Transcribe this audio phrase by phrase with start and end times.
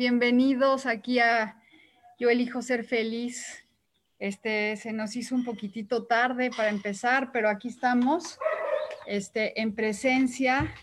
[0.00, 1.60] Bienvenidos aquí a
[2.18, 3.68] Yo elijo ser feliz.
[4.18, 8.38] Este se nos hizo un poquitito tarde para empezar, pero aquí estamos
[9.06, 10.74] este en presencia.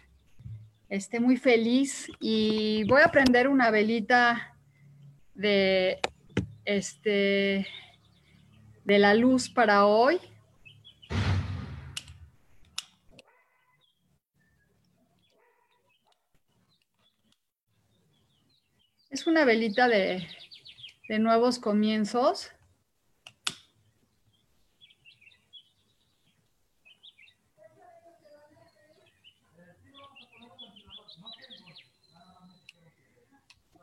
[0.88, 4.56] Este muy feliz y voy a prender una velita
[5.34, 5.98] de
[6.64, 7.66] este
[8.86, 10.20] de la luz para hoy.
[19.28, 20.26] Una velita de,
[21.10, 22.50] nuevos comienzos.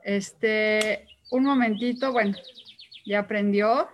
[0.03, 2.35] Este, un momentito, bueno,
[3.05, 3.91] ya aprendió.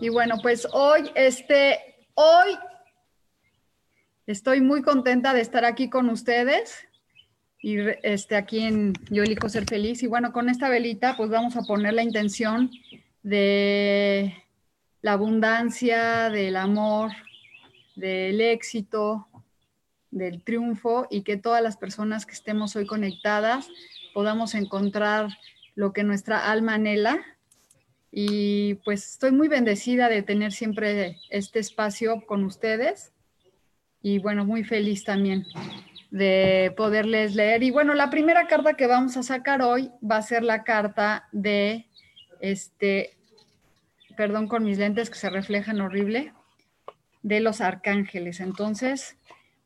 [0.00, 2.58] Y bueno, pues hoy, este, hoy
[4.26, 6.88] Estoy muy contenta de estar aquí con ustedes
[7.60, 10.02] y este, aquí en Yo elijo ser feliz.
[10.02, 12.70] Y bueno, con esta velita pues vamos a poner la intención
[13.22, 14.34] de
[15.02, 17.12] la abundancia, del amor,
[17.96, 19.28] del éxito,
[20.10, 23.68] del triunfo y que todas las personas que estemos hoy conectadas
[24.14, 25.28] podamos encontrar
[25.74, 27.18] lo que nuestra alma anhela.
[28.10, 33.13] Y pues estoy muy bendecida de tener siempre este espacio con ustedes
[34.04, 35.46] y bueno, muy feliz también
[36.10, 37.62] de poderles leer.
[37.62, 41.26] Y bueno, la primera carta que vamos a sacar hoy va a ser la carta
[41.32, 41.86] de
[42.38, 43.16] este,
[44.14, 46.34] perdón con mis lentes que se reflejan horrible,
[47.22, 48.40] de los arcángeles.
[48.40, 49.16] Entonces,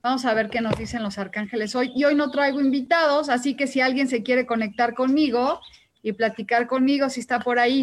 [0.04, 1.90] vamos a ver qué nos dicen los arcángeles hoy.
[1.96, 5.60] Y hoy no traigo invitados, así que si alguien se quiere conectar conmigo
[6.00, 7.82] y platicar conmigo, si está por ahí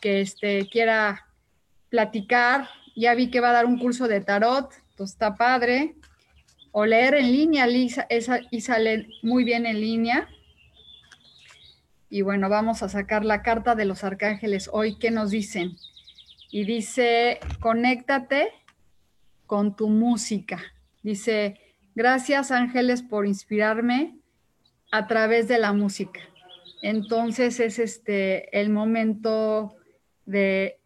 [0.00, 1.26] que este, quiera
[1.90, 4.72] platicar, ya vi que va a dar un curso de tarot,
[5.04, 5.96] está padre.
[6.72, 10.28] O leer en línea, Lisa, esa, y sale muy bien en línea.
[12.08, 14.98] Y bueno, vamos a sacar la carta de los arcángeles hoy.
[14.98, 15.76] ¿Qué nos dicen?
[16.50, 18.48] Y dice, conéctate
[19.46, 20.60] con tu música.
[21.02, 21.58] Dice,
[21.94, 24.18] gracias ángeles por inspirarme
[24.92, 26.20] a través de la música.
[26.82, 29.76] Entonces es este el momento
[30.24, 30.80] de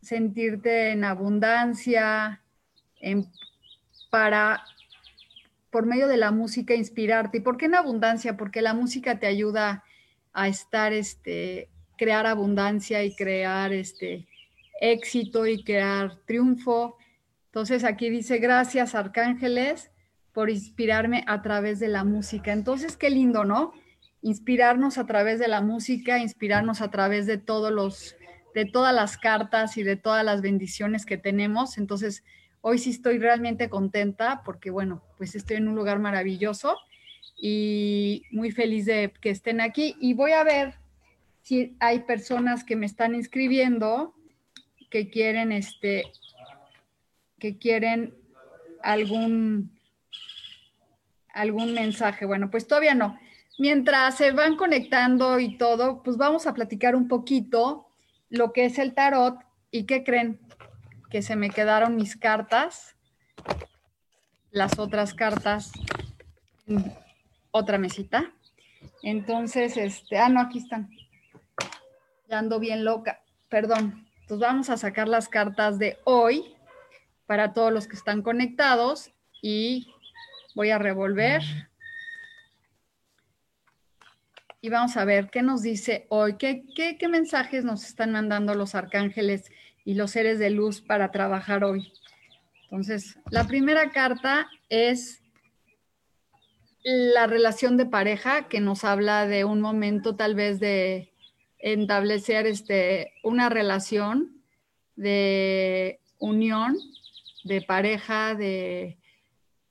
[0.00, 2.42] sentirte en abundancia,
[3.00, 3.30] en
[4.10, 4.64] para,
[5.70, 7.38] por medio de la música, inspirarte.
[7.38, 8.36] ¿Y por qué en abundancia?
[8.36, 9.84] Porque la música te ayuda
[10.32, 14.26] a estar, este, crear abundancia y crear este
[14.80, 16.96] éxito y crear triunfo.
[17.46, 19.90] Entonces aquí dice, gracias arcángeles
[20.32, 22.52] por inspirarme a través de la música.
[22.52, 23.72] Entonces, qué lindo, ¿no?
[24.22, 28.16] Inspirarnos a través de la música, inspirarnos a través de todos los,
[28.54, 31.78] de todas las cartas y de todas las bendiciones que tenemos.
[31.78, 32.22] Entonces,
[32.62, 36.76] Hoy sí estoy realmente contenta porque, bueno, pues estoy en un lugar maravilloso
[37.36, 39.96] y muy feliz de que estén aquí.
[39.98, 40.74] Y voy a ver
[41.42, 44.14] si hay personas que me están inscribiendo
[44.90, 46.04] que quieren, este,
[47.38, 48.14] que quieren
[48.82, 49.78] algún,
[51.32, 52.26] algún mensaje.
[52.26, 53.18] Bueno, pues todavía no.
[53.58, 57.88] Mientras se van conectando y todo, pues vamos a platicar un poquito
[58.28, 59.38] lo que es el tarot
[59.70, 60.38] y qué creen
[61.10, 62.96] que se me quedaron mis cartas,
[64.50, 65.72] las otras cartas
[66.66, 66.94] en
[67.50, 68.32] otra mesita.
[69.02, 70.88] Entonces, este, ah, no, aquí están.
[72.28, 74.06] Ya ando bien loca, perdón.
[74.22, 76.54] Entonces vamos a sacar las cartas de hoy
[77.26, 79.10] para todos los que están conectados
[79.42, 79.92] y
[80.54, 81.42] voy a revolver.
[84.60, 88.54] Y vamos a ver qué nos dice hoy, qué, qué, qué mensajes nos están mandando
[88.54, 89.50] los arcángeles
[89.90, 91.92] y los seres de luz para trabajar hoy.
[92.62, 95.20] Entonces, la primera carta es
[96.84, 101.12] la relación de pareja que nos habla de un momento tal vez de
[101.58, 104.40] establecer este, una relación
[104.94, 106.76] de unión,
[107.42, 108.96] de pareja, de...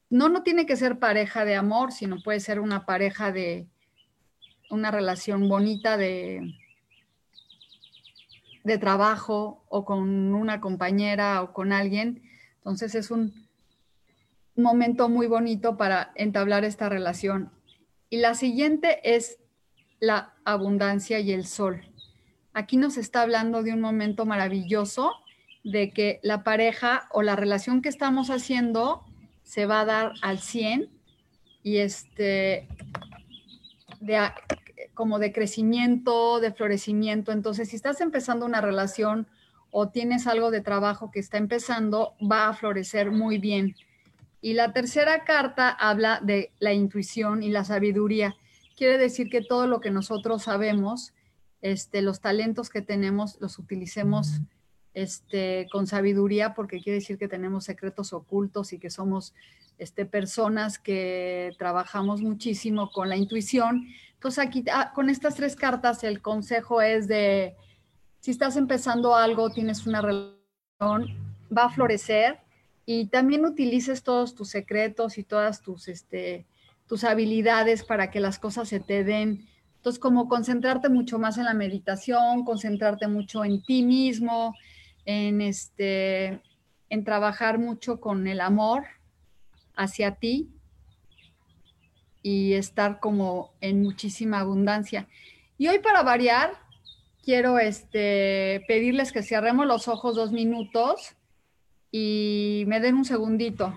[0.09, 3.69] No, no tiene que ser pareja de amor, sino puede ser una pareja de
[4.69, 6.41] una relación bonita de,
[8.63, 12.21] de trabajo o con una compañera o con alguien.
[12.57, 13.33] Entonces es un
[14.55, 17.51] momento muy bonito para entablar esta relación.
[18.09, 19.39] Y la siguiente es
[19.99, 21.81] la abundancia y el sol.
[22.53, 25.11] Aquí nos está hablando de un momento maravilloso
[25.63, 29.03] de que la pareja o la relación que estamos haciendo
[29.43, 30.89] se va a dar al 100
[31.63, 32.67] y este
[33.99, 34.17] de,
[34.93, 37.31] como de crecimiento, de florecimiento.
[37.31, 39.27] Entonces, si estás empezando una relación
[39.71, 43.75] o tienes algo de trabajo que está empezando, va a florecer muy bien.
[44.41, 48.35] Y la tercera carta habla de la intuición y la sabiduría.
[48.75, 51.13] Quiere decir que todo lo que nosotros sabemos,
[51.61, 54.39] este, los talentos que tenemos, los utilicemos
[54.93, 59.33] este, con sabiduría, porque quiere decir que tenemos secretos ocultos y que somos
[59.77, 63.87] este, personas que trabajamos muchísimo con la intuición.
[64.19, 67.55] Entonces aquí ah, con estas tres cartas el consejo es de,
[68.19, 71.15] si estás empezando algo, tienes una relación,
[71.57, 72.37] va a florecer
[72.85, 76.45] y también utilices todos tus secretos y todas tus, este,
[76.85, 79.47] tus habilidades para que las cosas se te den.
[79.77, 84.53] Entonces, como concentrarte mucho más en la meditación, concentrarte mucho en ti mismo,
[85.05, 86.41] en, este,
[86.89, 88.83] en trabajar mucho con el amor
[89.77, 90.58] hacia ti
[92.29, 95.07] y estar como en muchísima abundancia.
[95.57, 96.53] Y hoy para variar,
[97.23, 101.15] quiero este, pedirles que cerremos los ojos dos minutos
[101.91, 103.73] y me den un segundito.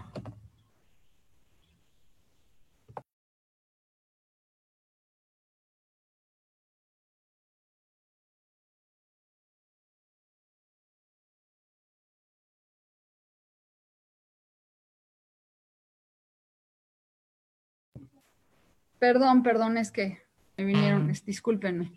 [19.03, 20.23] Perdón, perdón, es que
[20.57, 21.93] me vinieron, discúlpenme.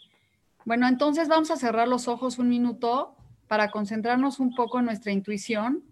[0.65, 3.15] Bueno, entonces vamos a cerrar los ojos un minuto
[3.47, 5.83] para concentrarnos un poco en nuestra intuición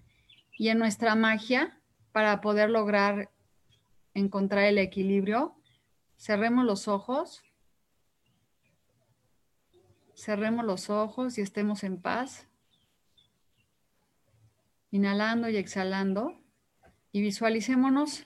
[0.57, 1.79] y en nuestra magia
[2.13, 3.29] para poder lograr
[4.15, 5.53] encontrar el equilibrio.
[6.17, 7.43] Cerremos los ojos.
[10.15, 12.47] Cerremos los ojos y estemos en paz.
[14.89, 16.41] Inhalando y exhalando.
[17.11, 18.25] Y visualicémonos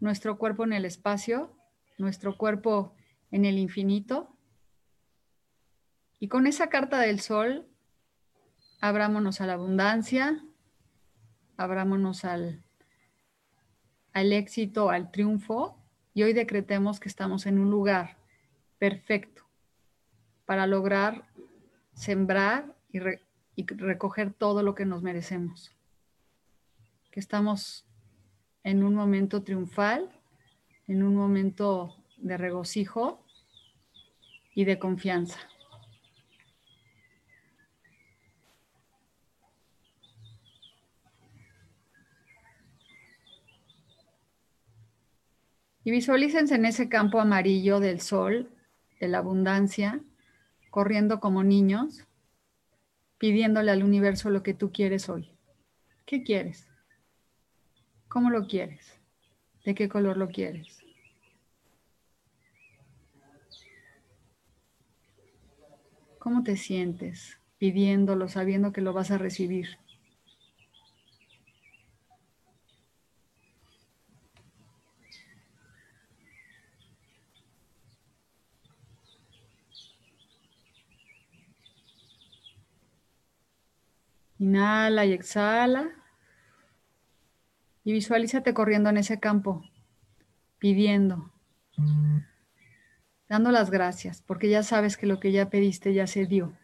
[0.00, 1.56] nuestro cuerpo en el espacio,
[1.98, 2.94] nuestro cuerpo
[3.30, 4.36] en el infinito.
[6.20, 7.66] Y con esa carta del sol,
[8.80, 10.44] abrámonos a la abundancia,
[11.56, 12.62] abrámonos al,
[14.12, 15.76] al éxito, al triunfo,
[16.14, 18.16] y hoy decretemos que estamos en un lugar
[18.78, 19.42] perfecto
[20.46, 21.24] para lograr
[21.94, 23.00] sembrar y,
[23.56, 25.72] y recoger todo lo que nos merecemos.
[27.10, 27.84] Que estamos
[28.62, 30.10] en un momento triunfal,
[30.86, 33.24] en un momento de regocijo
[34.54, 35.38] y de confianza.
[45.86, 48.50] Y visualícense en ese campo amarillo del sol,
[49.00, 50.00] de la abundancia,
[50.70, 52.06] corriendo como niños,
[53.18, 55.30] pidiéndole al universo lo que tú quieres hoy.
[56.06, 56.66] ¿Qué quieres?
[58.08, 59.03] ¿Cómo lo quieres?
[59.64, 60.84] ¿De qué color lo quieres?
[66.18, 69.78] ¿Cómo te sientes pidiéndolo, sabiendo que lo vas a recibir?
[84.38, 86.03] Inhala y exhala.
[87.84, 89.62] Y visualízate corriendo en ese campo,
[90.58, 91.30] pidiendo,
[93.28, 96.56] dando las gracias, porque ya sabes que lo que ya pediste ya se dio,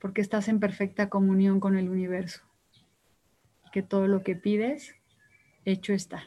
[0.00, 2.42] porque estás en perfecta comunión con el universo,
[3.72, 4.96] que todo lo que pides,
[5.64, 6.24] hecho está.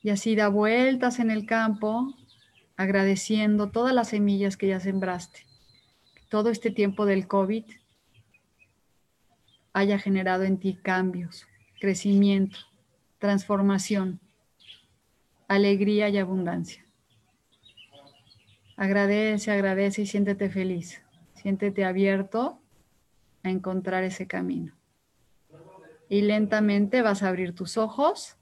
[0.00, 2.14] Y así da vueltas en el campo,
[2.76, 5.44] agradeciendo todas las semillas que ya sembraste.
[6.28, 7.64] Todo este tiempo del COVID
[9.72, 11.47] haya generado en ti cambios,
[11.80, 12.58] crecimiento,
[13.18, 14.20] transformación,
[15.48, 16.84] alegría y abundancia.
[18.76, 21.02] Agradece, agradece y siéntete feliz.
[21.34, 22.60] Siéntete abierto
[23.42, 24.74] a encontrar ese camino.
[26.08, 28.36] Y lentamente vas a abrir tus ojos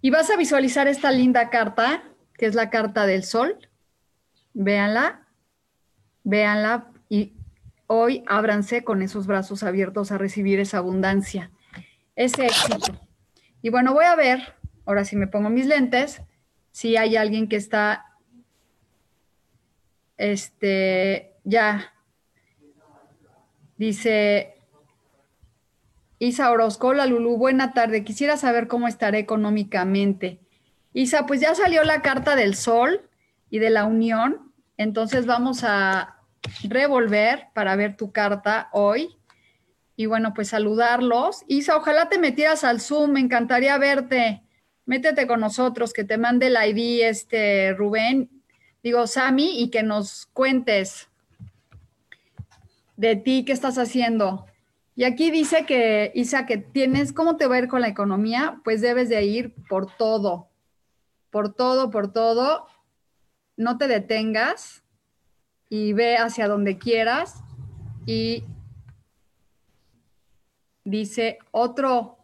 [0.00, 2.04] Y vas a visualizar esta linda carta,
[2.34, 3.58] que es la carta del sol.
[4.54, 5.26] Véanla,
[6.22, 7.34] véanla y
[7.86, 11.50] hoy ábranse con esos brazos abiertos a recibir esa abundancia,
[12.16, 12.98] ese éxito.
[13.62, 14.54] Y bueno, voy a ver,
[14.84, 16.22] ahora si me pongo mis lentes,
[16.72, 18.06] si hay alguien que está,
[20.16, 21.92] este, ya,
[23.76, 24.56] dice
[26.18, 30.40] Isa Orozco, hola Lulu, buena tarde, quisiera saber cómo estaré económicamente.
[30.94, 33.08] Isa, pues ya salió la carta del sol
[33.50, 36.16] y de la unión, entonces vamos a
[36.64, 39.16] revolver para ver tu carta hoy.
[39.96, 41.42] Y bueno, pues saludarlos.
[41.48, 44.42] Isa, ojalá te metieras al Zoom, me encantaría verte.
[44.84, 48.30] Métete con nosotros, que te mande el ID este Rubén,
[48.82, 51.08] digo Sami, y que nos cuentes
[52.96, 54.46] de ti, qué estás haciendo.
[54.94, 58.60] Y aquí dice que, Isa, que tienes, ¿cómo te va a ir con la economía?
[58.64, 60.48] Pues debes de ir por todo,
[61.30, 62.66] por todo, por todo.
[63.56, 64.84] No te detengas
[65.68, 67.42] y ve hacia donde quieras
[68.06, 68.44] y
[70.86, 72.16] dice otro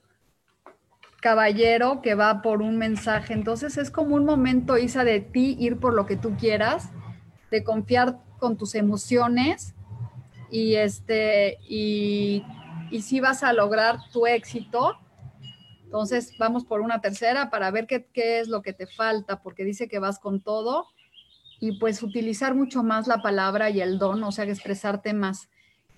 [1.20, 3.34] caballero que va por un mensaje.
[3.34, 6.90] Entonces es como un momento, Isa, de ti ir por lo que tú quieras,
[7.50, 9.74] de confiar con tus emociones
[10.50, 12.44] y este y,
[12.90, 14.96] y si vas a lograr tu éxito.
[15.84, 19.64] Entonces vamos por una tercera para ver qué, qué es lo que te falta, porque
[19.64, 20.86] dice que vas con todo
[21.60, 25.48] y pues utilizar mucho más la palabra y el don, o sea, expresarte más.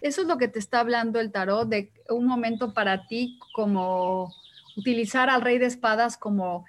[0.05, 4.31] Eso es lo que te está hablando el tarot, de un momento para ti como
[4.77, 6.67] utilizar al rey de espadas como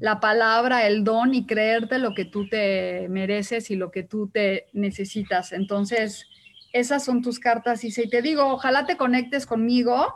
[0.00, 4.26] la palabra, el don y creerte lo que tú te mereces y lo que tú
[4.26, 5.52] te necesitas.
[5.52, 6.26] Entonces,
[6.72, 10.12] esas son tus cartas y si te digo, ojalá te conectes conmigo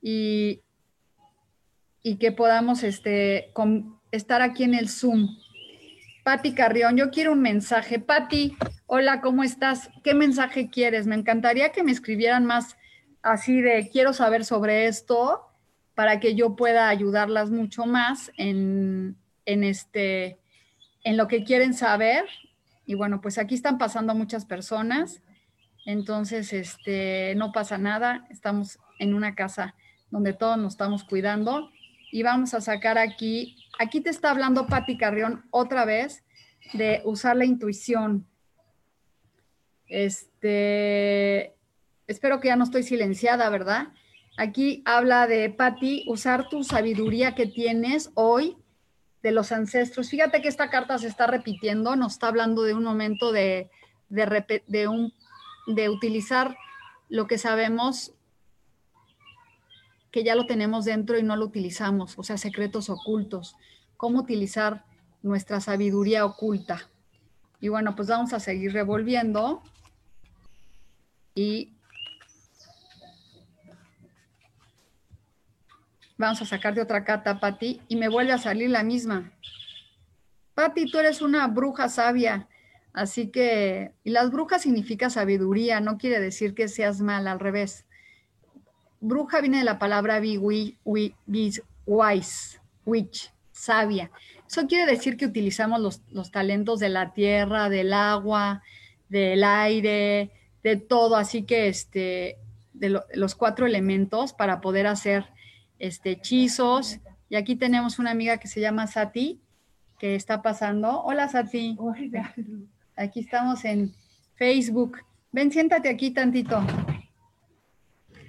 [0.00, 0.62] y,
[2.02, 3.52] y que podamos este,
[4.12, 5.28] estar aquí en el Zoom.
[6.26, 8.00] Patti Carrión, yo quiero un mensaje.
[8.00, 8.56] Patti,
[8.86, 9.90] hola, ¿cómo estás?
[10.02, 11.06] ¿Qué mensaje quieres?
[11.06, 12.76] Me encantaría que me escribieran más
[13.22, 15.46] así de quiero saber sobre esto
[15.94, 20.40] para que yo pueda ayudarlas mucho más en, en este
[21.04, 22.24] en lo que quieren saber.
[22.86, 25.22] Y bueno, pues aquí están pasando muchas personas.
[25.84, 28.26] Entonces, este, no pasa nada.
[28.30, 29.76] Estamos en una casa
[30.10, 31.70] donde todos nos estamos cuidando
[32.10, 36.24] y vamos a sacar aquí, aquí te está hablando Patti Carrión otra vez
[36.72, 38.26] de usar la intuición.
[39.86, 41.54] Este,
[42.06, 43.88] espero que ya no estoy silenciada, ¿verdad?
[44.36, 48.56] Aquí habla de Patti, usar tu sabiduría que tienes hoy
[49.22, 50.10] de los ancestros.
[50.10, 53.70] Fíjate que esta carta se está repitiendo, nos está hablando de un momento de,
[54.08, 55.14] de, de, un,
[55.66, 56.56] de utilizar
[57.08, 58.15] lo que sabemos
[60.16, 63.54] que ya lo tenemos dentro y no lo utilizamos, o sea, secretos ocultos,
[63.98, 64.86] cómo utilizar
[65.20, 66.88] nuestra sabiduría oculta.
[67.60, 69.62] Y bueno, pues vamos a seguir revolviendo
[71.34, 71.76] y
[76.16, 79.34] vamos a sacar de otra carta, Patti, y me vuelve a salir la misma.
[80.54, 82.48] Patti, tú eres una bruja sabia,
[82.94, 87.85] así que, y las brujas significa sabiduría, no quiere decir que seas mal, al revés
[89.06, 91.62] bruja viene de la palabra be, wise,
[92.84, 94.10] witch, sabia.
[94.48, 98.62] Eso quiere decir que utilizamos los, talentos de la tierra, del agua,
[99.08, 100.30] del aire,
[100.62, 102.38] de todo, así que este,
[102.72, 105.26] de los cuatro elementos para poder hacer
[105.78, 106.98] este, hechizos.
[107.28, 109.40] Y aquí tenemos una amiga que se llama Sati,
[109.98, 111.02] que está pasando.
[111.02, 111.76] Hola Sati.
[112.96, 113.92] Aquí estamos en
[114.36, 114.98] Facebook.
[115.32, 116.64] Ven, siéntate aquí tantito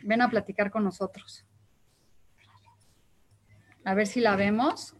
[0.07, 1.45] ven a platicar con nosotros.
[3.83, 4.95] A ver si la vemos.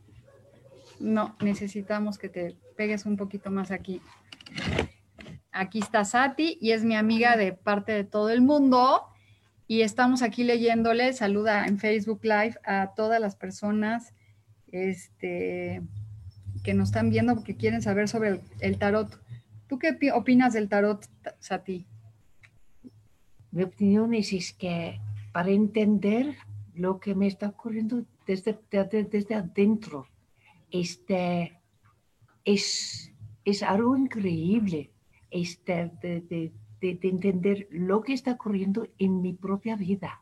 [1.00, 4.02] No, necesitamos que te pegues un poquito más aquí.
[5.52, 9.04] Aquí está Sati y es mi amiga de parte de todo el mundo.
[9.66, 14.14] Y estamos aquí leyéndole, saluda en Facebook Live a todas las personas
[14.72, 15.82] este,
[16.64, 19.20] que nos están viendo porque quieren saber sobre el, el tarot.
[19.68, 21.06] ¿Tú qué opinas del tarot,
[21.40, 21.86] Sati?
[23.58, 26.36] Mi opinión es, que para entender
[26.76, 30.06] lo que me está ocurriendo desde, desde, adentro,
[30.70, 31.60] este,
[32.46, 33.12] es,
[33.46, 34.92] es algo increíble
[35.32, 40.22] este, de, de, de, entender lo que está ocurriendo en mi propia vida.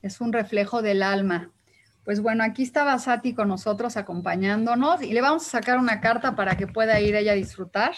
[0.00, 1.50] Es un reflejo del alma.
[2.04, 6.36] Pues bueno, aquí estaba Sati con nosotros acompañándonos y le vamos a sacar una carta
[6.36, 7.94] para que pueda ir ella a disfrutar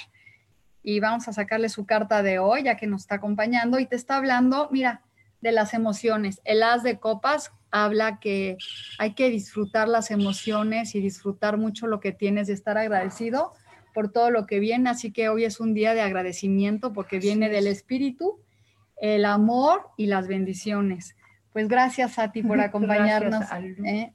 [0.84, 3.96] y vamos a sacarle su carta de hoy, ya que nos está acompañando y te
[3.96, 5.00] está hablando, mira,
[5.40, 6.42] de las emociones.
[6.44, 8.58] El as de copas habla que
[8.98, 13.54] hay que disfrutar las emociones y disfrutar mucho lo que tienes, de estar agradecido
[13.94, 14.90] por todo lo que viene.
[14.90, 18.38] Así que hoy es un día de agradecimiento porque viene del espíritu,
[19.00, 21.16] el amor y las bendiciones.
[21.54, 23.44] Pues gracias a ti por acompañarnos.
[23.86, 24.12] ¿eh?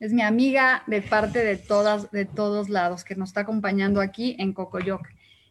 [0.00, 4.34] Es mi amiga de parte de todas, de todos lados, que nos está acompañando aquí
[4.40, 5.06] en Cocoyoc.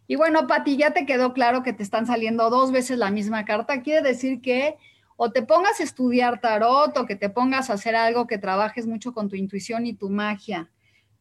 [0.09, 3.45] Y bueno, Pati, ya te quedó claro que te están saliendo dos veces la misma
[3.45, 3.83] carta.
[3.83, 4.75] Quiere decir que
[5.17, 8.87] o te pongas a estudiar tarot o que te pongas a hacer algo que trabajes
[8.87, 10.71] mucho con tu intuición y tu magia.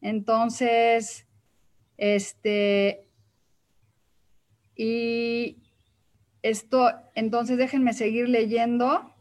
[0.01, 1.27] Entonces,
[1.99, 3.07] este,
[4.75, 5.59] y
[6.41, 9.15] esto, entonces déjenme seguir leyendo.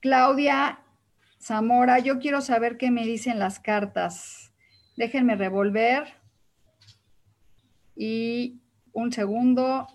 [0.00, 0.80] Claudia
[1.38, 4.54] Zamora, yo quiero saber qué me dicen las cartas.
[4.96, 6.21] Déjenme revolver.
[8.04, 8.60] Y
[8.94, 9.86] un segundo.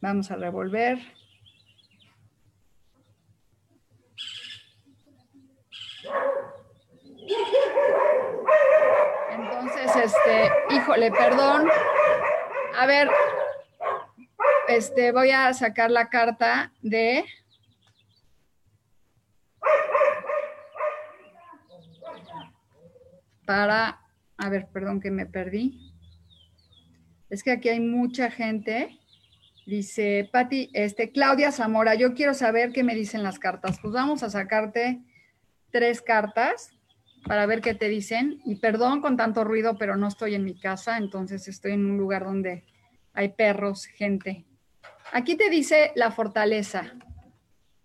[0.00, 0.96] Vamos a revolver.
[9.32, 11.68] Entonces, este, híjole, perdón.
[12.76, 13.10] A ver,
[14.68, 17.24] este, voy a sacar la carta de
[23.44, 24.07] para,
[24.38, 25.92] a ver, perdón que me perdí.
[27.28, 28.98] Es que aquí hay mucha gente.
[29.66, 33.78] Dice, Pati, este, Claudia Zamora, yo quiero saber qué me dicen las cartas.
[33.80, 35.02] Pues vamos a sacarte
[35.70, 36.70] tres cartas
[37.26, 38.40] para ver qué te dicen.
[38.46, 41.98] Y perdón con tanto ruido, pero no estoy en mi casa, entonces estoy en un
[41.98, 42.64] lugar donde
[43.12, 44.46] hay perros, gente.
[45.12, 46.94] Aquí te dice la fortaleza,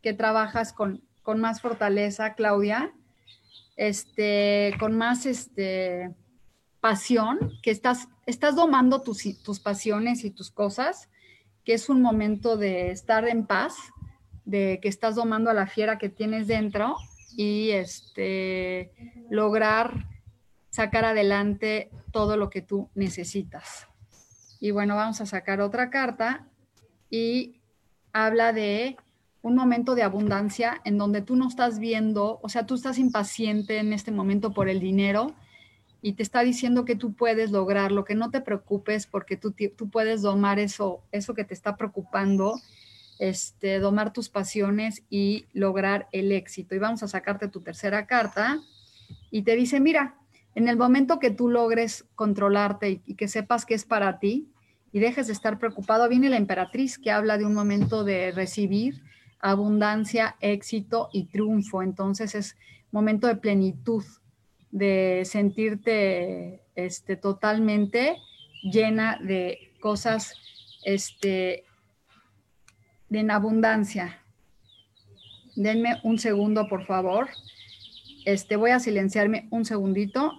[0.02, 2.94] que trabajas con, con más fortaleza, Claudia
[3.76, 6.14] este, con más este,
[6.84, 11.10] pasión, que estás, estás domando tus, tus pasiones y tus cosas,
[11.64, 13.78] que es un momento de estar en paz,
[14.44, 16.98] de que estás domando a la fiera que tienes dentro
[17.38, 18.92] y este,
[19.30, 20.10] lograr
[20.72, 23.88] sacar adelante todo lo que tú necesitas.
[24.60, 26.50] Y bueno, vamos a sacar otra carta
[27.10, 27.62] y
[28.12, 28.98] habla de
[29.42, 33.78] un momento de abundancia en donde tú no estás viendo, o sea, tú estás impaciente
[33.78, 35.34] en este momento por el dinero
[36.06, 39.90] y te está diciendo que tú puedes lograrlo, que no te preocupes porque tú, tú
[39.90, 42.60] puedes domar eso, eso que te está preocupando,
[43.20, 46.76] este, domar tus pasiones y lograr el éxito.
[46.76, 48.60] Y vamos a sacarte tu tercera carta
[49.32, 50.18] y te dice, mira,
[50.56, 54.50] en el momento que tú logres controlarte y que sepas que es para ti
[54.92, 59.02] y dejes de estar preocupado, viene la emperatriz que habla de un momento de recibir,
[59.40, 61.82] abundancia, éxito y triunfo.
[61.82, 62.58] Entonces es
[62.92, 64.04] momento de plenitud,
[64.74, 68.18] de sentirte este, totalmente
[68.64, 70.34] llena de cosas
[70.84, 71.64] este,
[73.12, 74.20] en abundancia.
[75.56, 77.30] Denme un segundo, por favor.
[78.26, 80.34] Este, voy a silenciarme un segundito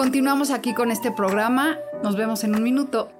[0.00, 1.78] Continuamos aquí con este programa.
[2.02, 3.19] Nos vemos en un minuto.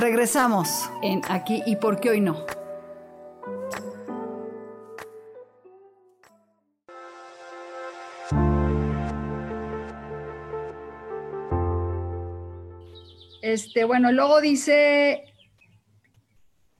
[0.00, 2.46] Regresamos en aquí y por qué hoy no.
[13.42, 15.24] Este, bueno, luego dice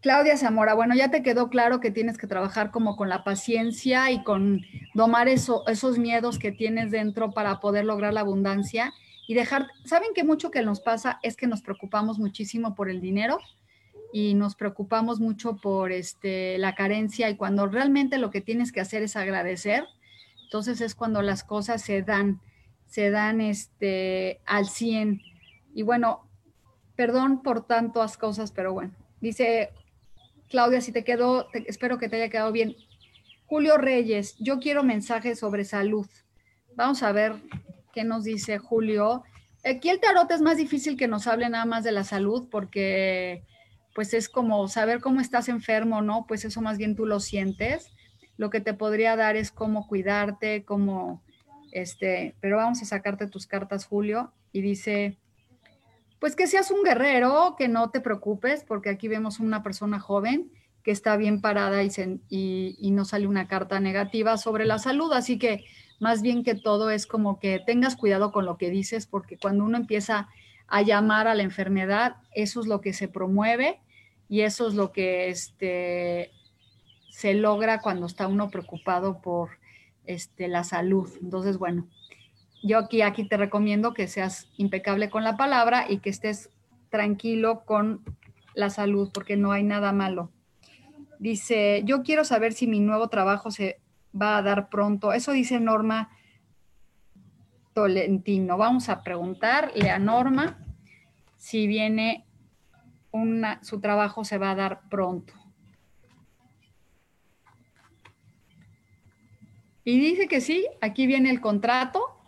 [0.01, 4.13] Claudia Zamora, bueno, ya te quedó claro que tienes que trabajar como con la paciencia
[4.13, 4.61] y con
[4.95, 8.95] domar esos miedos que tienes dentro para poder lograr la abundancia
[9.29, 13.01] y dejar, ¿saben que mucho que nos pasa es que nos preocupamos muchísimo por el
[13.01, 13.39] dinero
[14.13, 18.81] y nos preocupamos mucho por este, la carencia y cuando realmente lo que tienes que
[18.81, 19.85] hacer es agradecer,
[20.43, 22.41] entonces es cuando las cosas se dan,
[22.87, 25.21] se dan este, al 100.
[25.75, 26.29] Y bueno,
[26.99, 28.93] Perdón por tantas cosas, pero bueno.
[29.21, 29.71] Dice
[30.49, 32.75] Claudia, si te quedó, espero que te haya quedado bien.
[33.47, 36.09] Julio Reyes, yo quiero mensajes sobre salud.
[36.75, 37.37] Vamos a ver
[37.99, 39.25] qué nos dice Julio.
[39.65, 43.43] Aquí el tarot es más difícil que nos hable nada más de la salud porque
[43.93, 46.25] pues es como saber cómo estás enfermo, ¿no?
[46.29, 47.91] Pues eso más bien tú lo sientes.
[48.37, 51.25] Lo que te podría dar es cómo cuidarte, cómo,
[51.73, 54.33] este, pero vamos a sacarte tus cartas, Julio.
[54.53, 55.19] Y dice,
[56.21, 60.53] pues que seas un guerrero, que no te preocupes, porque aquí vemos una persona joven
[60.85, 61.91] que está bien parada y,
[62.29, 65.65] y, no sale una carta negativa sobre la salud, así que
[65.99, 69.65] más bien que todo es como que tengas cuidado con lo que dices, porque cuando
[69.65, 70.29] uno empieza
[70.69, 73.81] a llamar a la enfermedad, eso es lo que se promueve
[74.29, 76.31] y eso es lo que este,
[77.11, 79.51] se logra cuando está uno preocupado por
[80.05, 81.11] este, la salud.
[81.23, 81.89] Entonces, bueno,
[82.63, 86.51] yo aquí, aquí te recomiendo que seas impecable con la palabra y que estés
[86.91, 88.03] tranquilo con
[88.55, 90.31] la salud, porque no hay nada malo.
[91.19, 93.81] Dice, yo quiero saber si mi nuevo trabajo se
[94.21, 95.13] va a dar pronto.
[95.13, 96.11] Eso dice Norma
[97.75, 98.57] Tolentino.
[98.57, 100.59] Vamos a preguntarle a Norma
[101.37, 102.25] si viene
[103.63, 105.33] su trabajo se va a dar pronto.
[109.85, 112.19] Y dice que sí, aquí viene el contrato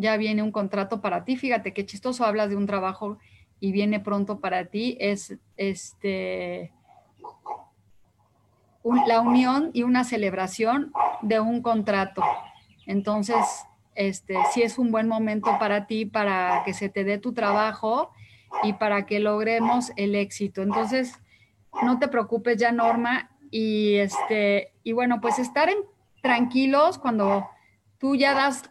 [0.00, 1.36] ya viene un contrato para ti.
[1.36, 3.18] Fíjate qué chistoso hablas de un trabajo
[3.60, 4.96] y viene pronto para ti.
[4.98, 6.72] Es este
[9.06, 12.22] la unión y una celebración de un contrato.
[12.86, 13.36] Entonces,
[13.94, 18.10] este sí es un buen momento para ti para que se te dé tu trabajo
[18.62, 20.62] y para que logremos el éxito.
[20.62, 21.14] Entonces,
[21.82, 23.30] no te preocupes ya, Norma.
[23.50, 25.78] Y este, y bueno, pues estar en,
[26.22, 27.48] tranquilos cuando
[27.98, 28.70] tú ya das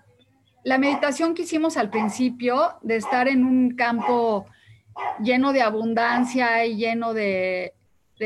[0.63, 4.45] la meditación que hicimos al principio, de estar en un campo
[5.22, 7.74] lleno de abundancia y lleno de,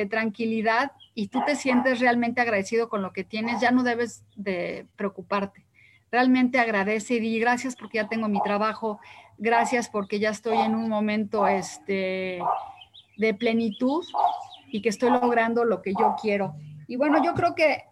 [0.10, 4.88] tranquilidad, y tú te sientes realmente agradecido con lo que tienes, ya no debes de
[4.96, 5.66] preocuparte.
[6.12, 9.00] Realmente agradece y di gracias porque ya tengo mi trabajo,
[9.38, 12.40] gracias porque ya estoy en un momento este,
[13.18, 14.04] de plenitud
[14.68, 16.56] y que estoy logrando lo que yo quiero.
[16.88, 17.84] Y bueno, yo creo que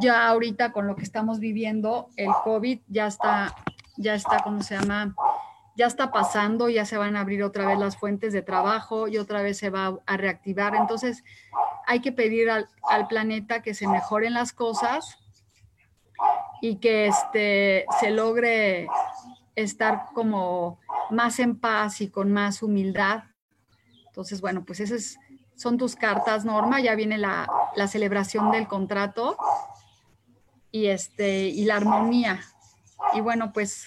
[0.00, 3.54] ya ahorita con lo que estamos viviendo, el COVID ya está
[3.98, 5.14] ya está, ¿cómo se llama?
[5.78, 9.16] Ya está pasando, ya se van a abrir otra vez las fuentes de trabajo y
[9.16, 10.74] otra vez se va a reactivar.
[10.74, 11.22] Entonces,
[11.86, 12.66] hay que pedir al,
[13.08, 15.18] planeta que se mejoren las cosas
[16.60, 18.88] y que este, se logre
[19.54, 23.22] estar como más en paz y con más humildad.
[24.08, 25.16] Entonces, bueno, pues esas
[25.54, 26.80] son tus cartas, Norma.
[26.80, 29.36] Ya viene la, la celebración del contrato
[30.72, 32.40] y, este, y la armonía
[33.14, 33.86] y bueno, pues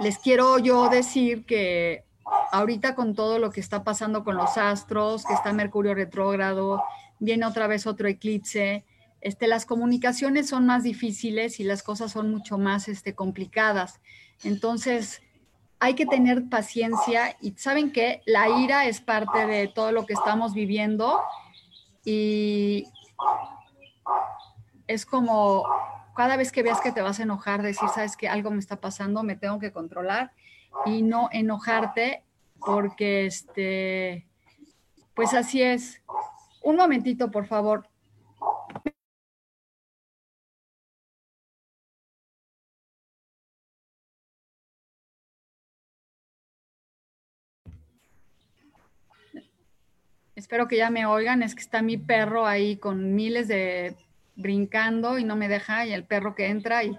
[0.00, 2.04] les quiero yo decir que
[2.50, 6.82] ahorita con todo lo que está pasando con los astros, que está Mercurio retrógrado,
[7.18, 8.84] viene otra vez otro eclipse,
[9.20, 14.00] este, las comunicaciones son más difíciles y las cosas son mucho más este, complicadas.
[14.42, 15.22] Entonces,
[15.78, 20.14] hay que tener paciencia y saben que la ira es parte de todo lo que
[20.14, 21.20] estamos viviendo
[22.04, 22.86] y
[24.88, 25.64] es como
[26.16, 28.76] cada vez que veas que te vas a enojar, decir, sabes que algo me está
[28.80, 30.32] pasando, me tengo que controlar
[30.86, 32.24] y no enojarte
[32.58, 34.26] porque, este,
[35.14, 36.02] pues así es.
[36.62, 37.88] Un momentito, por favor.
[50.34, 53.96] Espero que ya me oigan, es que está mi perro ahí con miles de
[54.36, 56.84] brincando y no me deja, y el perro que entra.
[56.84, 56.98] Y,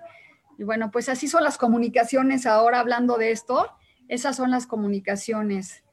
[0.59, 3.71] bueno, pues así son las comunicaciones ahora hablando de esto.
[4.07, 5.83] Esas son las comunicaciones.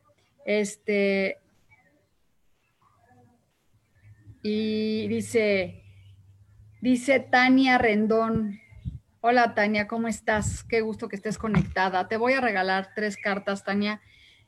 [0.44, 1.38] Este.
[4.42, 5.83] Y dice,
[6.81, 8.59] dice Tania Rendón.
[9.22, 10.64] Hola Tania, ¿cómo estás?
[10.64, 12.09] Qué gusto que estés conectada.
[12.09, 14.00] Te voy a regalar tres cartas, Tania.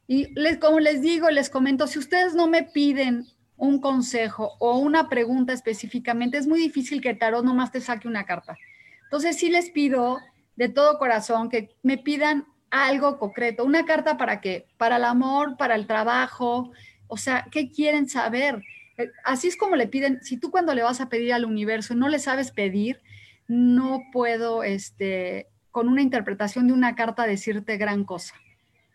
[0.07, 3.27] Y les, como les digo, les comento, si ustedes no me piden
[3.63, 8.27] un consejo o una pregunta específicamente, es muy difícil que Tarot nomás te saque una
[8.27, 8.59] carta.
[9.05, 10.19] Entonces sí les pido
[10.57, 15.57] de todo corazón que me pidan algo concreto, una carta para qué, para el amor,
[15.57, 16.73] para el trabajo,
[17.07, 18.65] o sea, ¿qué quieren saber?
[18.99, 21.95] Eh, así es como le piden, si tú cuando le vas a pedir al universo
[21.95, 23.01] no le sabes pedir,
[23.47, 28.35] no puedo, este, con una interpretación de una carta decirte gran cosa.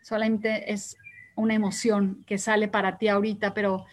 [0.02, 0.98] Solamente es
[1.36, 3.86] una emoción que sale para ti ahorita, pero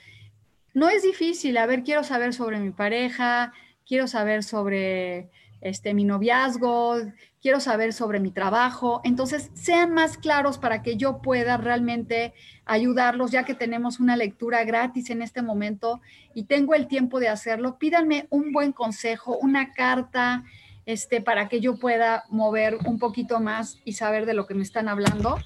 [0.75, 1.57] no es difícil.
[1.57, 3.53] A ver, quiero saber sobre mi pareja,
[3.87, 6.97] quiero saber sobre este, mi noviazgo,
[7.41, 8.99] quiero saber sobre mi trabajo.
[9.05, 12.33] Entonces, sean más claros para que yo pueda realmente
[12.65, 16.01] ayudarlos, ya que tenemos una lectura gratis en este momento
[16.33, 17.79] y tengo el tiempo de hacerlo.
[17.79, 20.43] Pídanme un buen consejo, una carta,
[20.85, 24.63] este, para que yo pueda mover un poquito más y saber de lo que me
[24.63, 25.39] están hablando.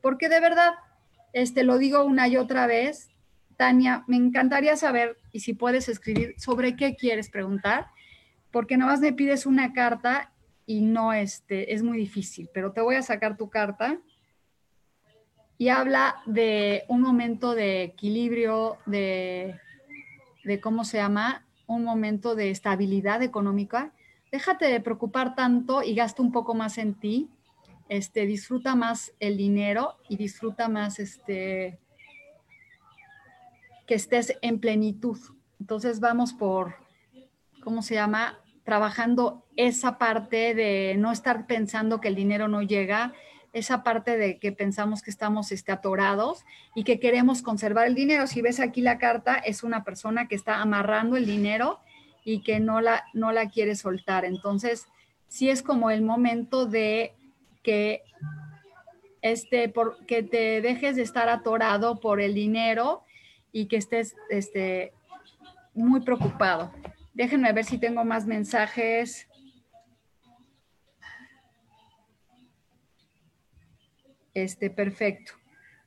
[0.00, 0.74] Porque de verdad,
[1.32, 3.10] este, lo digo una y otra vez,
[3.56, 7.88] Tania, me encantaría saber, y si puedes escribir, sobre qué quieres preguntar,
[8.50, 10.32] porque nada más me pides una carta
[10.66, 13.98] y no, este, es muy difícil, pero te voy a sacar tu carta
[15.58, 19.58] y habla de un momento de equilibrio, de,
[20.44, 23.92] de cómo se llama, un momento de estabilidad económica.
[24.30, 27.30] Déjate de preocupar tanto y gasta un poco más en ti.
[27.88, 31.78] Este, disfruta más el dinero y disfruta más este,
[33.86, 35.18] que estés en plenitud.
[35.60, 36.76] Entonces vamos por,
[37.62, 38.38] ¿cómo se llama?
[38.64, 43.14] Trabajando esa parte de no estar pensando que el dinero no llega,
[43.52, 46.44] esa parte de que pensamos que estamos este, atorados
[46.74, 48.26] y que queremos conservar el dinero.
[48.26, 51.80] Si ves aquí la carta, es una persona que está amarrando el dinero
[52.22, 54.26] y que no la, no la quiere soltar.
[54.26, 54.88] Entonces,
[55.28, 57.14] sí es como el momento de
[57.62, 58.02] que,
[59.22, 63.05] este, por, que te dejes de estar atorado por el dinero
[63.52, 64.92] y que estés este,
[65.74, 66.72] muy preocupado.
[67.14, 69.26] Déjenme ver si tengo más mensajes.
[74.34, 75.32] Este, perfecto.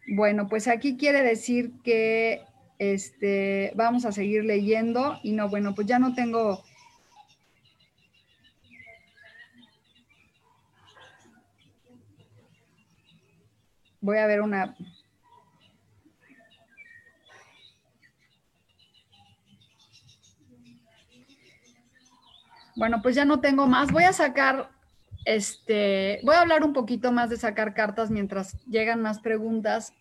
[0.08, 2.42] Bueno, pues aquí quiere decir que
[2.80, 6.64] este, vamos a seguir leyendo y no, bueno, pues ya no tengo...
[14.02, 14.76] Voy a ver una,
[22.80, 23.92] Bueno, pues ya no tengo más.
[23.92, 24.70] Voy a sacar,
[25.26, 29.94] este, voy a hablar un poquito más de sacar cartas mientras llegan más preguntas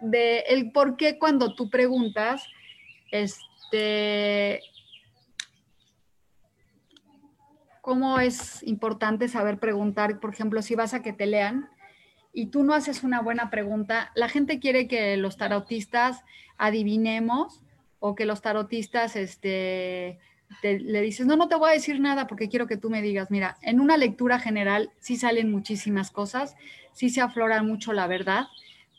[0.00, 2.46] de el por qué cuando tú preguntas,
[3.10, 4.60] este,
[7.80, 11.68] cómo es importante saber preguntar, por ejemplo, si vas a que te lean
[12.32, 16.22] y tú no haces una buena pregunta, la gente quiere que los tarotistas
[16.58, 17.60] adivinemos
[17.98, 20.20] o que los tarotistas, este,
[20.62, 23.30] le dices, no, no te voy a decir nada porque quiero que tú me digas,
[23.30, 26.56] mira, en una lectura general sí salen muchísimas cosas,
[26.92, 28.46] sí se aflora mucho la verdad,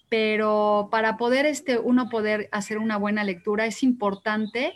[0.10, 4.74] pero para poder este, uno poder hacer una buena lectura es importante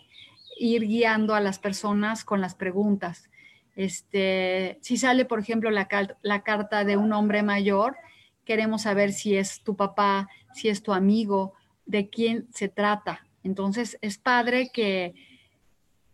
[0.58, 3.30] ir guiando a las personas con las preguntas.
[3.76, 5.88] Este, si sale, por ejemplo, la,
[6.22, 7.98] la carta de un hombre mayor,
[8.46, 11.54] queremos saber si es tu papá, si es tu amigo,
[11.86, 13.26] de quién se trata.
[13.44, 15.14] Entonces, es padre que,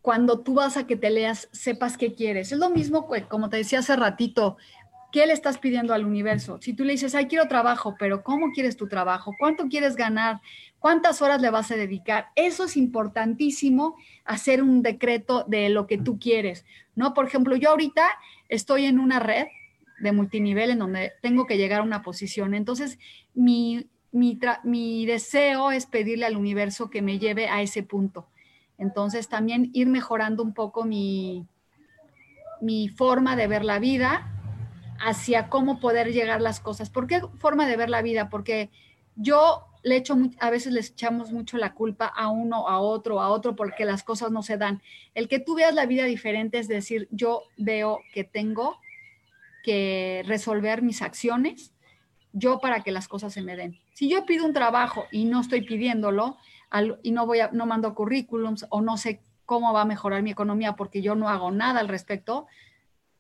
[0.02, 2.52] cuando tú vas a que te leas, sepas qué quieres.
[2.52, 4.58] Es lo mismo, como te decía hace ratito,
[5.12, 6.60] ¿qué le estás pidiendo al universo?
[6.62, 9.36] Si tú le dices, ay, quiero trabajo, pero ¿cómo quieres tu trabajo?
[9.38, 10.42] ¿Cuánto quieres ganar?
[10.80, 12.30] ¿Cuántas horas le vas a dedicar?
[12.36, 17.14] Eso es importantísimo, hacer un decreto de lo que tú quieres, ¿no?
[17.14, 18.04] Por ejemplo, yo ahorita
[18.50, 19.48] estoy en una red
[20.00, 22.56] de multinivel en donde tengo que llegar a una posición.
[22.56, 22.98] Entonces,
[23.36, 28.28] mi, mi, mi deseo es pedirle al universo que me lleve a ese punto
[28.82, 31.46] entonces también ir mejorando un poco mi,
[32.62, 34.28] mi forma de ver la vida
[35.00, 36.90] hacia cómo poder llegar las cosas.
[36.90, 38.28] ¿Por qué forma de ver la vida?
[38.30, 38.72] Porque
[39.16, 43.30] yo le echo, a veces les echamos mucho la culpa a uno, a otro, a
[43.30, 44.82] otro, porque las cosas no se dan.
[45.14, 48.80] El que tú veas la vida diferente es decir, yo veo que tengo
[49.64, 51.72] que resolver mis acciones
[52.34, 53.80] yo para que las cosas se me den.
[53.94, 56.38] Si yo pido un trabajo y no estoy pidiéndolo,
[57.04, 60.32] y no voy a, no mando currículums o no sé cómo va a mejorar mi
[60.32, 62.48] economía porque yo no hago nada al respecto,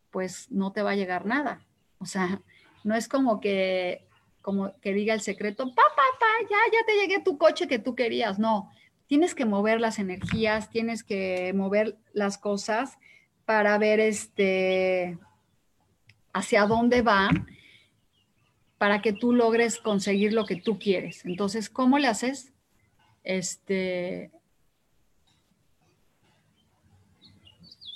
[0.10, 1.62] pues no te va a llegar nada.
[2.00, 2.42] O sea,
[2.84, 4.08] no es como que,
[4.42, 7.96] como que diga el secreto, papá, papá, ya, ya te llegué tu coche que tú
[7.96, 8.40] querías.
[8.40, 8.72] No,
[9.08, 12.98] tienes que mover las energías, tienes que mover las cosas
[13.46, 15.18] para ver este
[16.34, 17.48] hacia dónde van
[18.78, 21.26] para que tú logres conseguir lo que tú quieres.
[21.26, 22.51] Entonces, ¿cómo le haces?
[23.24, 24.32] Este,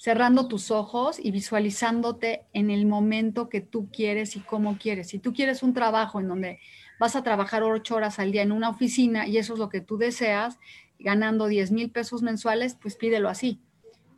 [0.05, 5.07] cerrando tus ojos y visualizándote en el momento que tú quieres y cómo quieres.
[5.07, 6.59] Si tú quieres un trabajo en donde
[6.99, 9.81] vas a trabajar ocho horas al día en una oficina y eso es lo que
[9.81, 10.59] tú deseas,
[10.99, 13.59] ganando 10 mil pesos mensuales, pues pídelo así,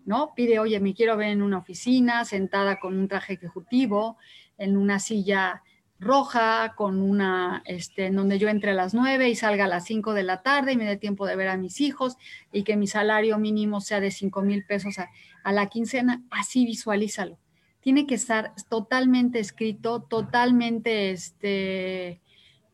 [0.06, 0.34] ¿no?
[0.36, 4.18] Pide, oye, me quiero ver en una oficina, sentada con un traje ejecutivo,
[4.58, 5.64] en una silla
[6.00, 9.86] roja, con una, este, en donde yo entre a las nueve y salga a las
[9.86, 12.18] cinco de la tarde y me dé tiempo de ver a mis hijos
[12.52, 15.10] y que mi salario mínimo sea de cinco mil pesos a,
[15.44, 17.38] a, la quincena, así visualízalo.
[17.80, 22.22] Tiene que estar totalmente escrito, totalmente, este,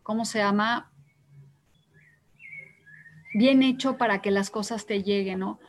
[0.01, 0.91] ¿cómo se llama?
[3.33, 5.59] Bien hecho para que las cosas te lleguen, ¿no?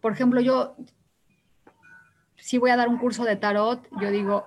[0.00, 0.76] Por ejemplo, yo,
[2.36, 4.46] si voy a dar un curso de tarot, yo digo,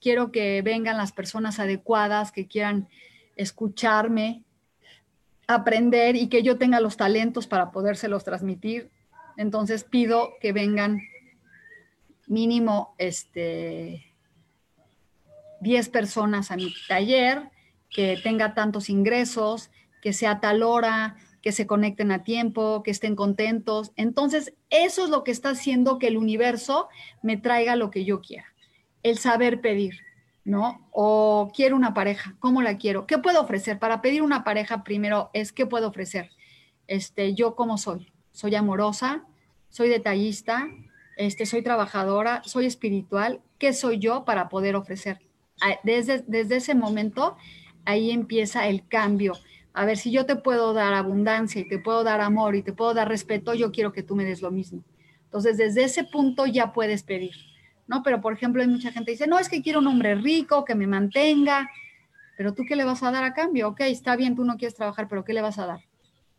[0.00, 2.88] quiero que vengan las personas adecuadas, que quieran
[3.36, 4.42] escucharme,
[5.46, 8.90] aprender y que yo tenga los talentos para podérselos transmitir.
[9.36, 11.00] Entonces pido que vengan
[12.26, 14.06] mínimo este
[15.60, 17.50] 10 personas a mi taller,
[17.88, 19.70] que tenga tantos ingresos,
[20.02, 23.92] que sea tal hora, que se conecten a tiempo, que estén contentos.
[23.96, 26.88] Entonces, eso es lo que está haciendo que el universo
[27.22, 28.51] me traiga lo que yo quiera
[29.02, 30.00] el saber pedir,
[30.44, 30.88] ¿no?
[30.90, 33.06] O quiero una pareja, ¿cómo la quiero?
[33.06, 33.78] ¿Qué puedo ofrecer?
[33.78, 36.30] Para pedir una pareja primero es qué puedo ofrecer.
[36.86, 38.12] Este, yo cómo soy?
[38.32, 39.24] Soy amorosa,
[39.68, 40.68] soy detallista,
[41.16, 43.40] este, soy trabajadora, soy espiritual.
[43.58, 45.20] ¿Qué soy yo para poder ofrecer?
[45.84, 47.36] Desde, desde ese momento,
[47.84, 49.34] ahí empieza el cambio.
[49.74, 52.72] A ver, si yo te puedo dar abundancia y te puedo dar amor y te
[52.72, 54.82] puedo dar respeto, yo quiero que tú me des lo mismo.
[55.24, 57.51] Entonces, desde ese punto ya puedes pedir.
[58.02, 60.64] Pero, por ejemplo, hay mucha gente que dice, no, es que quiero un hombre rico,
[60.64, 61.68] que me mantenga,
[62.36, 63.68] pero tú qué le vas a dar a cambio?
[63.68, 65.80] Ok, está bien, tú no quieres trabajar, pero ¿qué le vas a dar?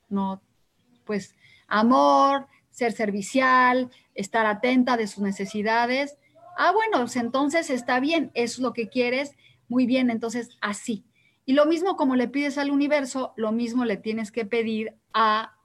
[0.10, 0.42] No,
[1.06, 1.36] pues
[1.68, 6.18] amor, ser servicial, estar atenta de sus necesidades.
[6.58, 9.36] Ah, bueno, pues entonces está bien, es lo que quieres,
[9.68, 11.06] muy bien, entonces así.
[11.46, 15.56] Y lo mismo como le pides al universo, lo mismo le tienes que pedir a,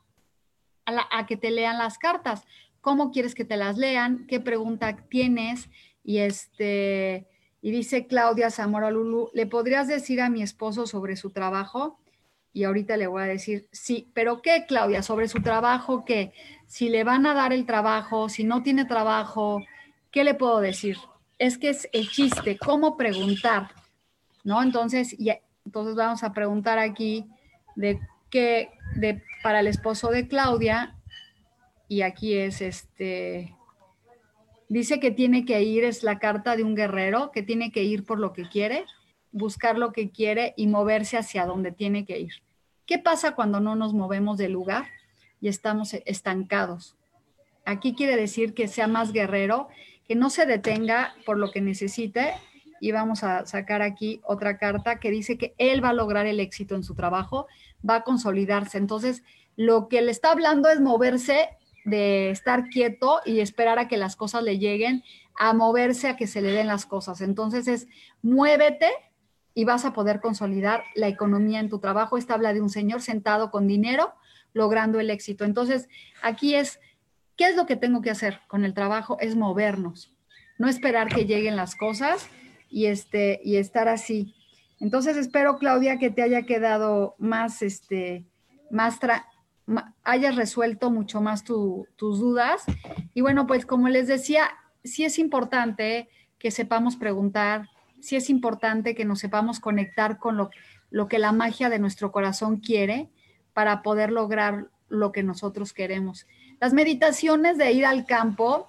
[0.84, 2.44] a que te lean las cartas
[2.80, 5.68] cómo quieres que te las lean, qué pregunta tienes.
[6.04, 7.26] Y este,
[7.60, 11.98] y dice Claudia Zamora Lulu, ¿le podrías decir a mi esposo sobre su trabajo?
[12.52, 15.02] Y ahorita le voy a decir, sí, pero ¿qué, Claudia?
[15.02, 16.32] Sobre su trabajo, ¿qué?
[16.66, 19.62] Si le van a dar el trabajo, si no tiene trabajo,
[20.10, 20.96] ¿qué le puedo decir?
[21.38, 23.70] Es que es el chiste, ¿cómo preguntar?
[24.44, 24.62] ¿No?
[24.62, 25.16] Entonces,
[25.64, 27.26] entonces vamos a preguntar aquí
[27.76, 30.97] de qué, de, para el esposo de Claudia,
[31.88, 33.54] y aquí es este,
[34.68, 38.04] dice que tiene que ir, es la carta de un guerrero, que tiene que ir
[38.04, 38.84] por lo que quiere,
[39.32, 42.32] buscar lo que quiere y moverse hacia donde tiene que ir.
[42.86, 44.86] ¿Qué pasa cuando no nos movemos del lugar
[45.40, 46.96] y estamos estancados?
[47.64, 49.68] Aquí quiere decir que sea más guerrero,
[50.06, 52.32] que no se detenga por lo que necesite.
[52.80, 56.40] Y vamos a sacar aquí otra carta que dice que él va a lograr el
[56.40, 57.46] éxito en su trabajo,
[57.86, 58.78] va a consolidarse.
[58.78, 59.22] Entonces,
[59.56, 61.50] lo que le está hablando es moverse
[61.84, 65.02] de estar quieto y esperar a que las cosas le lleguen,
[65.38, 67.20] a moverse, a que se le den las cosas.
[67.20, 67.86] Entonces es
[68.22, 68.90] muévete
[69.54, 72.16] y vas a poder consolidar la economía en tu trabajo.
[72.16, 74.14] Esta habla de un señor sentado con dinero
[74.52, 75.44] logrando el éxito.
[75.44, 75.88] Entonces
[76.22, 76.80] aquí es,
[77.36, 79.16] ¿qué es lo que tengo que hacer con el trabajo?
[79.20, 80.14] Es movernos,
[80.58, 82.28] no esperar que lleguen las cosas
[82.68, 84.34] y, este, y estar así.
[84.80, 88.26] Entonces espero, Claudia, que te haya quedado más, este,
[88.70, 88.98] más,
[90.04, 92.64] hayas resuelto mucho más tus dudas.
[93.14, 94.50] Y bueno, pues como les decía,
[94.84, 97.68] sí es importante que sepamos preguntar,
[98.00, 100.50] sí es importante que nos sepamos conectar con lo,
[100.90, 103.10] lo que la magia de nuestro corazón quiere
[103.52, 106.26] para poder lograr lo que nosotros queremos.
[106.60, 108.68] Las meditaciones de ir al campo,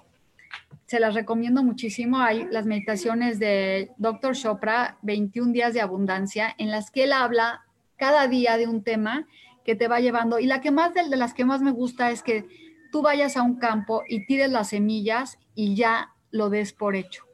[0.86, 2.18] se las recomiendo muchísimo.
[2.18, 4.34] Hay las meditaciones de Dr.
[4.34, 7.64] Chopra, 21 días de abundancia, en las que él habla
[7.96, 9.26] cada día de un tema
[9.70, 10.40] que te va llevando.
[10.40, 12.48] Y la que más de, las que más me gusta es que
[12.90, 17.24] tú vayas a un campo y tires las semillas y ya lo des por hecho.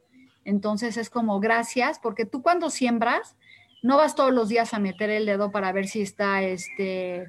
[0.45, 3.35] Entonces es como gracias, porque tú cuando siembras,
[3.81, 7.27] no vas todos los días a meter el dedo para ver si está, este,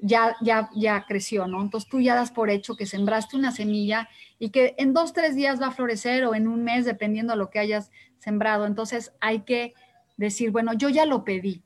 [0.00, 1.60] ya, ya, ya creció, ¿no?
[1.60, 5.36] Entonces tú ya das por hecho que sembraste una semilla y que en dos, tres
[5.36, 7.90] días va a florecer o en un mes, dependiendo de lo que hayas
[8.20, 8.64] sembrado.
[8.64, 9.74] Entonces hay que
[10.16, 11.62] decir, bueno, yo ya lo pedí,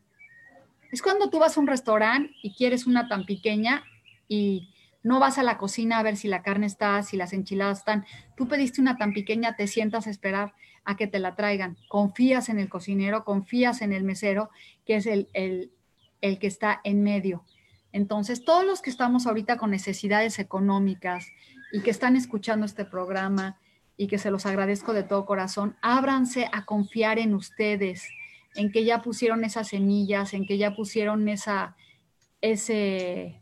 [0.93, 3.85] es cuando tú vas a un restaurante y quieres una tan pequeña
[4.29, 4.71] y
[5.03, 8.05] No vas a la cocina a ver si la carne está, si las enchiladas están.
[8.37, 11.79] Tú pediste una tan pequeña, te sientas a esperar a que te la traigan.
[11.89, 14.51] Confías en el cocinero, confías en el mesero,
[14.85, 15.73] que es el, el,
[16.21, 17.45] el que está en medio.
[17.93, 21.27] Entonces, todos los que estamos ahorita con necesidades económicas
[21.73, 23.59] y que están escuchando este programa
[23.97, 28.07] y que se los agradezco de todo corazón, ábranse a confiar en ustedes,
[28.55, 31.77] en que ya pusieron esas semillas, en que ya pusieron esa,
[32.41, 33.41] ese,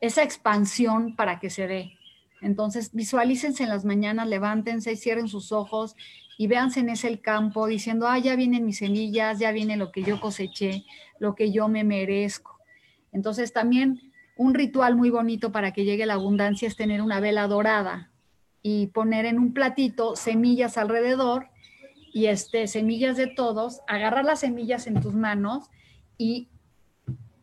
[0.00, 1.92] esa expansión para que se dé.
[2.40, 5.96] Entonces, visualícense en las mañanas, levántense, cierren sus ojos
[6.36, 10.02] y véanse en ese campo diciendo, ah, ya vienen mis semillas, ya viene lo que
[10.02, 10.84] yo coseché,
[11.18, 12.58] lo que yo me merezco.
[13.12, 17.48] Entonces, también un ritual muy bonito para que llegue la abundancia es tener una vela
[17.48, 18.12] dorada
[18.62, 21.48] y poner en un platito semillas alrededor
[22.12, 25.70] y este, semillas de todos, agarrar las semillas en tus manos
[26.16, 26.48] y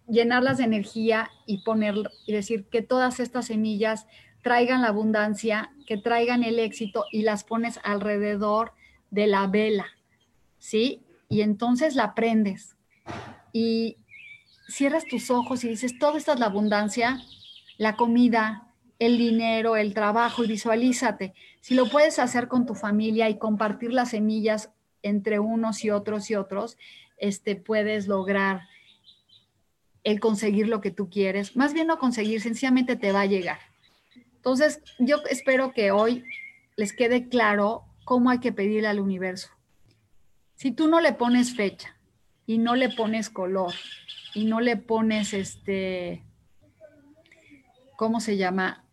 [0.07, 1.95] llenarlas de energía y poner
[2.25, 4.07] y decir que todas estas semillas
[4.41, 8.73] traigan la abundancia, que traigan el éxito y las pones alrededor
[9.09, 9.87] de la vela,
[10.59, 11.01] ¿sí?
[11.29, 12.75] Y entonces la prendes
[13.51, 13.97] y
[14.67, 17.21] cierras tus ojos y dices, todo esta es la abundancia,
[17.77, 18.64] la comida,
[18.99, 21.33] el dinero, el trabajo y visualízate.
[21.61, 24.71] Si lo puedes hacer con tu familia y compartir las semillas
[25.01, 26.77] entre unos y otros y otros,
[27.17, 28.61] este, puedes lograr
[30.03, 31.55] el conseguir lo que tú quieres.
[31.55, 33.59] Más bien no conseguir, sencillamente te va a llegar.
[34.35, 36.23] Entonces, yo espero que hoy
[36.75, 39.49] les quede claro cómo hay que pedirle al universo.
[40.55, 41.97] Si tú no le pones fecha
[42.45, 43.73] y no le pones color
[44.33, 46.23] y no le pones este,
[47.97, 48.84] ¿cómo se llama?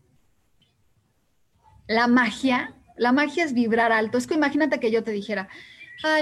[1.87, 4.19] La magia, la magia es vibrar alto.
[4.19, 5.49] Es que imagínate que yo te dijera,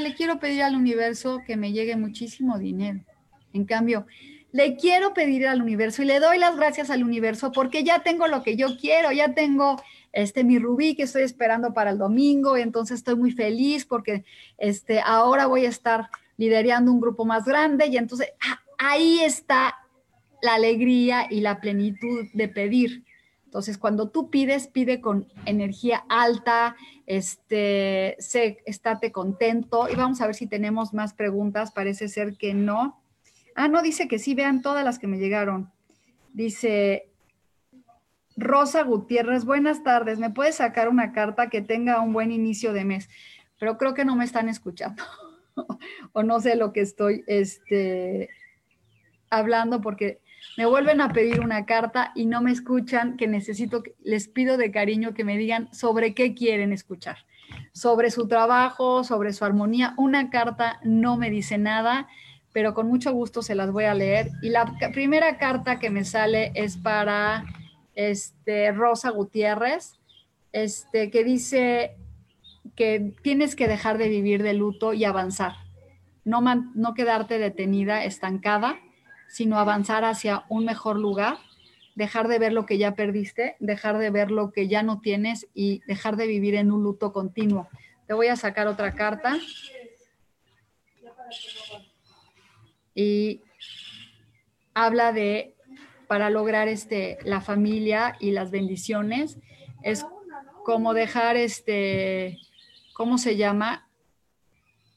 [0.01, 3.01] le quiero pedir al universo que me llegue muchísimo dinero.
[3.53, 4.07] En cambio,
[4.53, 8.27] le quiero pedir al universo y le doy las gracias al universo porque ya tengo
[8.27, 9.81] lo que yo quiero, ya tengo
[10.13, 14.25] este mi rubí que estoy esperando para el domingo y entonces estoy muy feliz porque
[14.59, 19.77] este ahora voy a estar liderando un grupo más grande y entonces ah, ahí está
[20.43, 23.05] la alegría y la plenitud de pedir.
[23.51, 26.77] Entonces, cuando tú pides, pide con energía alta,
[27.07, 29.89] este, sé, estate contento.
[29.91, 31.73] Y vamos a ver si tenemos más preguntas.
[31.73, 33.03] Parece ser que no.
[33.57, 35.73] Ah, no, dice que sí, vean todas las que me llegaron.
[36.33, 37.11] Dice
[38.37, 42.85] Rosa Gutiérrez, buenas tardes, ¿me puedes sacar una carta que tenga un buen inicio de
[42.85, 43.09] mes?
[43.59, 45.03] Pero creo que no me están escuchando
[46.13, 48.29] o no sé lo que estoy este,
[49.29, 50.21] hablando porque
[50.57, 54.71] me vuelven a pedir una carta y no me escuchan, que necesito, les pido de
[54.71, 57.19] cariño que me digan sobre qué quieren escuchar,
[57.73, 59.95] sobre su trabajo, sobre su armonía.
[59.97, 62.09] Una carta no me dice nada
[62.53, 64.31] pero con mucho gusto se las voy a leer.
[64.43, 67.45] Y la primera carta que me sale es para
[67.95, 69.99] este, Rosa Gutiérrez,
[70.53, 71.97] este, que dice
[72.75, 75.55] que tienes que dejar de vivir de luto y avanzar.
[76.25, 78.79] No, no quedarte detenida, estancada,
[79.31, 81.39] sino avanzar hacia un mejor lugar,
[81.95, 85.47] dejar de ver lo que ya perdiste, dejar de ver lo que ya no tienes
[85.55, 87.69] y dejar de vivir en un luto continuo.
[88.07, 89.39] Te voy a sacar otra carta
[92.95, 93.41] y
[94.75, 95.55] habla de
[96.09, 99.39] para lograr este la familia y las bendiciones
[99.85, 100.05] es
[100.65, 102.37] como dejar este
[102.95, 103.89] cómo se llama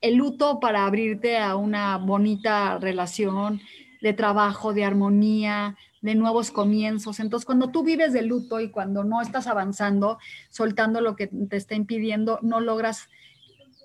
[0.01, 3.61] el luto para abrirte a una bonita relación
[4.03, 7.21] de trabajo, de armonía, de nuevos comienzos.
[7.21, 11.55] Entonces, cuando tú vives de luto y cuando no estás avanzando, soltando lo que te
[11.55, 13.07] está impidiendo, no logras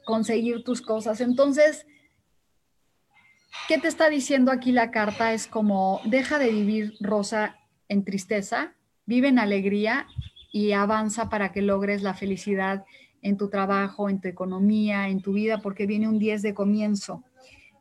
[0.04, 1.20] conseguir tus cosas.
[1.20, 1.86] Entonces,
[3.66, 5.32] ¿Qué te está diciendo aquí la carta?
[5.32, 7.58] Es como, deja de vivir rosa
[7.88, 10.06] en tristeza, vive en alegría
[10.52, 12.84] y avanza para que logres la felicidad
[13.20, 17.24] en tu trabajo, en tu economía, en tu vida, porque viene un 10 de comienzo.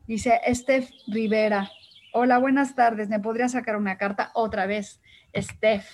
[0.08, 1.70] Dice Steph Rivera,
[2.14, 5.02] hola, buenas tardes, ¿me podría sacar una carta otra vez?
[5.36, 5.86] Steph.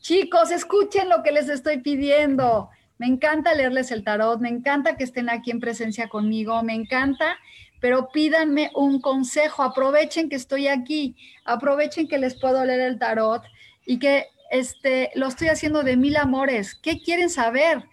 [0.00, 2.70] Chicos, escuchen lo que les estoy pidiendo.
[2.98, 7.36] Me encanta leerles el tarot, me encanta que estén aquí en presencia conmigo, me encanta
[7.84, 13.42] pero pídanme un consejo, aprovechen que estoy aquí, aprovechen que les puedo leer el tarot
[13.84, 16.74] y que este, lo estoy haciendo de mil amores.
[16.74, 17.84] ¿Qué quieren saber?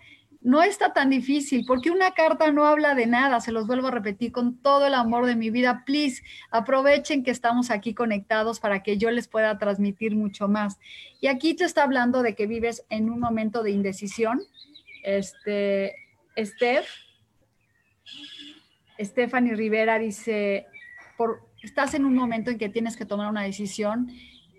[0.41, 3.91] No está tan difícil, porque una carta no habla de nada, se los vuelvo a
[3.91, 5.83] repetir con todo el amor de mi vida.
[5.85, 10.79] Please, aprovechen que estamos aquí conectados para que yo les pueda transmitir mucho más.
[11.19, 14.41] Y aquí te está hablando de que vives en un momento de indecisión.
[15.03, 15.95] Este,
[16.35, 16.87] Steph,
[18.99, 20.65] Stephanie Rivera dice,
[21.17, 24.11] por, estás en un momento en que tienes que tomar una decisión,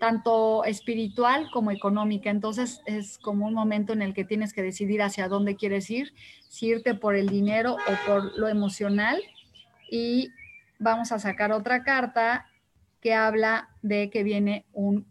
[0.03, 2.29] tanto espiritual como económica.
[2.29, 6.13] Entonces es como un momento en el que tienes que decidir hacia dónde quieres ir,
[6.49, 9.23] si irte por el dinero o por lo emocional.
[9.89, 10.27] Y
[10.77, 12.47] vamos a sacar otra carta
[12.99, 15.05] que habla de que viene un,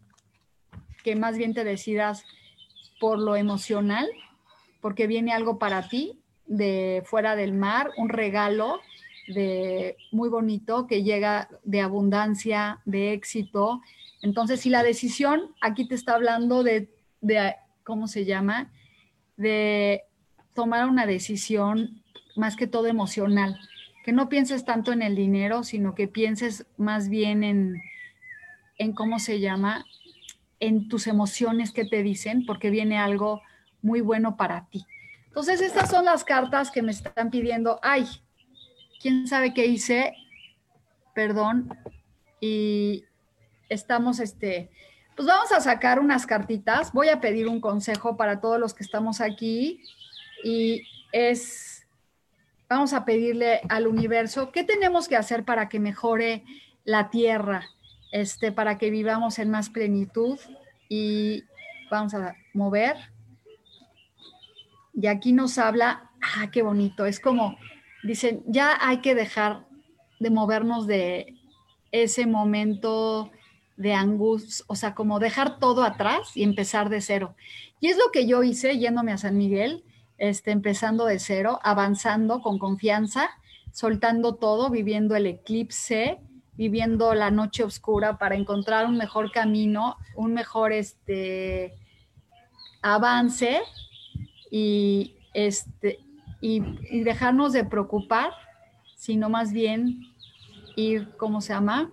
[1.03, 2.23] que más bien te decidas
[2.99, 4.07] por lo emocional,
[4.79, 8.79] porque viene algo para ti de fuera del mar, un regalo
[9.27, 13.81] de muy bonito que llega de abundancia, de éxito,
[14.23, 16.89] entonces, si la decisión, aquí te está hablando de,
[17.83, 18.71] ¿cómo se llama?
[19.35, 20.03] De
[20.53, 22.01] tomar una decisión
[22.37, 23.59] más que todo emocional,
[24.05, 27.81] que no pienses tanto en el dinero, sino que pienses más bien en,
[28.77, 29.85] en cómo se llama,
[30.61, 33.41] en tus emociones que te dicen, porque viene algo
[33.81, 34.85] muy bueno para ti.
[35.27, 37.77] Entonces, estas son las cartas que me están pidiendo.
[37.83, 38.05] Ay,
[39.01, 40.13] quién sabe qué hice,
[41.13, 41.77] perdón.
[42.39, 43.03] Y
[43.73, 44.69] estamos, este,
[45.15, 46.93] pues vamos a sacar unas cartitas.
[46.93, 49.81] Voy a pedir un consejo para todos los que estamos aquí
[50.43, 51.85] y es,
[52.69, 56.43] vamos a pedirle al universo, ¿qué tenemos que hacer para que mejore
[56.83, 57.65] la tierra?
[58.11, 60.39] Este, para que vivamos en más plenitud
[60.87, 61.43] y
[61.89, 62.95] vamos a mover.
[64.93, 67.57] Y aquí nos habla, ah, qué bonito, es como,
[68.03, 69.65] dicen, ya hay que dejar
[70.19, 71.33] de movernos de
[71.91, 73.31] ese momento
[73.77, 77.35] de angustia, o sea, como dejar todo atrás y empezar de cero.
[77.79, 79.83] Y es lo que yo hice yéndome a San Miguel,
[80.17, 83.29] este, empezando de cero, avanzando con confianza,
[83.71, 86.19] soltando todo, viviendo el eclipse,
[86.55, 91.73] viviendo la noche oscura para encontrar un mejor camino, un mejor este,
[92.81, 93.61] avance
[94.51, 95.99] y, este,
[96.41, 96.61] y,
[96.91, 98.31] y dejarnos de preocupar,
[98.95, 99.99] sino más bien
[100.75, 101.91] ir, ¿cómo se llama?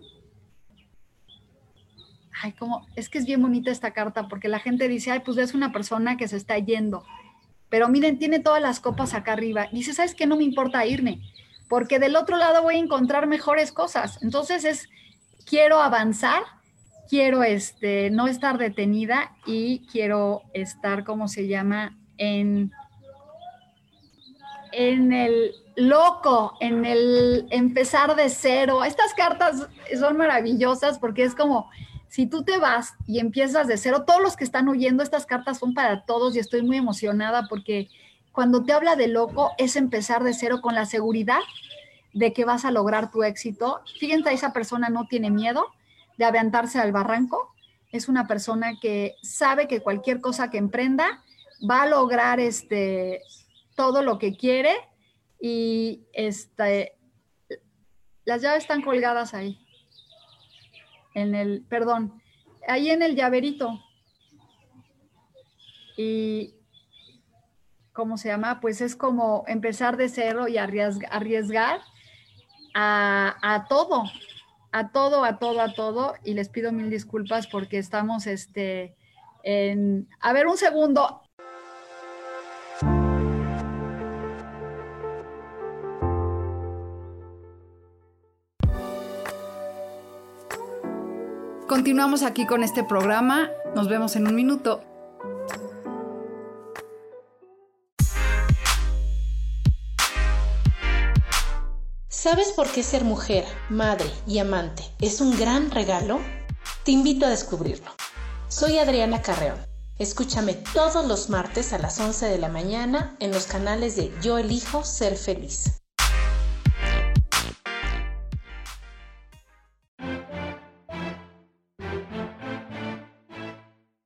[2.43, 5.37] Ay, como, es que es bien bonita esta carta porque la gente dice, ay, pues
[5.39, 7.05] es una persona que se está yendo.
[7.69, 9.69] Pero miren, tiene todas las copas acá arriba.
[9.73, 10.27] Dice, ¿sabes qué?
[10.27, 11.21] No me importa irme,
[11.69, 14.23] porque del otro lado voy a encontrar mejores cosas.
[14.23, 14.89] Entonces es,
[15.47, 16.43] quiero avanzar,
[17.09, 21.97] quiero este, no estar detenida y quiero estar, ¿cómo se llama?
[22.19, 22.73] En,
[24.73, 28.85] en el loco, en el empezar de cero.
[28.85, 29.69] Estas cartas
[29.99, 31.71] son maravillosas porque es como
[32.11, 35.59] si tú te vas y empiezas de cero, todos los que están oyendo estas cartas
[35.59, 37.89] son para todos y estoy muy emocionada porque
[38.33, 41.39] cuando te habla de loco es empezar de cero con la seguridad
[42.13, 43.81] de que vas a lograr tu éxito.
[44.01, 45.69] Fíjense, esa persona no tiene miedo
[46.19, 47.55] de aventarse al barranco.
[47.93, 51.23] Es una persona que sabe que cualquier cosa que emprenda
[51.69, 53.23] va a lograr este,
[53.77, 54.75] todo lo que quiere
[55.41, 56.97] y este,
[58.25, 59.65] las llaves están colgadas ahí
[61.15, 62.21] en el, perdón,
[62.67, 63.81] ahí en el llaverito.
[65.97, 66.55] Y,
[67.93, 68.61] ¿cómo se llama?
[68.61, 71.81] Pues es como empezar de cero y arriesgar,
[72.73, 74.05] a, a, todo,
[74.73, 76.15] a todo, a todo, a todo.
[76.25, 78.97] Y les pido mil disculpas porque estamos, este,
[79.43, 81.23] en, a ver, un segundo.
[91.71, 93.49] Continuamos aquí con este programa.
[93.77, 94.83] Nos vemos en un minuto.
[102.09, 106.19] ¿Sabes por qué ser mujer, madre y amante es un gran regalo?
[106.85, 107.93] Te invito a descubrirlo.
[108.49, 109.61] Soy Adriana Carreón.
[109.97, 114.39] Escúchame todos los martes a las 11 de la mañana en los canales de Yo
[114.39, 115.80] elijo ser feliz.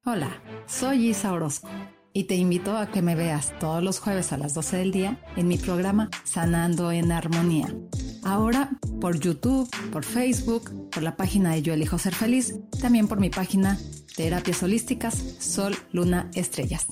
[0.06, 1.70] Hola, soy Isa Orozco
[2.12, 5.18] y te invito a que me veas todos los jueves a las 12 del día
[5.34, 7.74] en mi programa Sanando en Armonía.
[8.22, 8.68] Ahora
[9.00, 13.30] por YouTube, por Facebook, por la página de Yo Elijo Ser Feliz, también por mi
[13.30, 13.78] página
[14.14, 16.86] Terapias Holísticas Sol, Luna, Estrellas.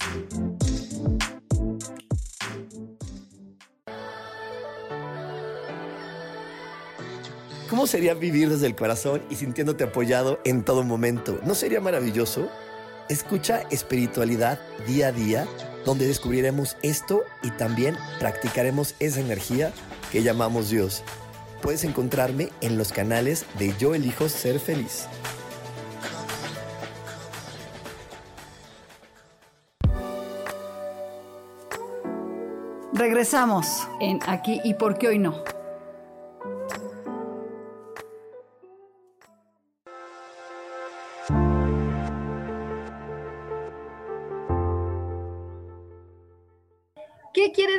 [7.69, 11.39] ¿Cómo sería vivir desde el corazón y sintiéndote apoyado en todo momento?
[11.45, 12.49] ¿No sería maravilloso?
[13.13, 15.47] Escucha espiritualidad día a día,
[15.85, 19.71] donde descubriremos esto y también practicaremos esa energía
[20.11, 21.05] que llamamos Dios.
[21.61, 25.09] Puedes encontrarme en los canales de Yo elijo ser feliz.
[32.95, 35.52] Regresamos en Aquí y por qué hoy no.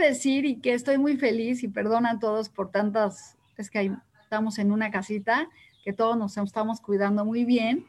[0.08, 0.46] Decir?
[0.46, 3.92] Y que estoy muy feliz y perdona a todos por tantas, es que
[4.22, 5.50] estamos en una casita
[5.84, 7.86] que todos nos estamos cuidando muy bien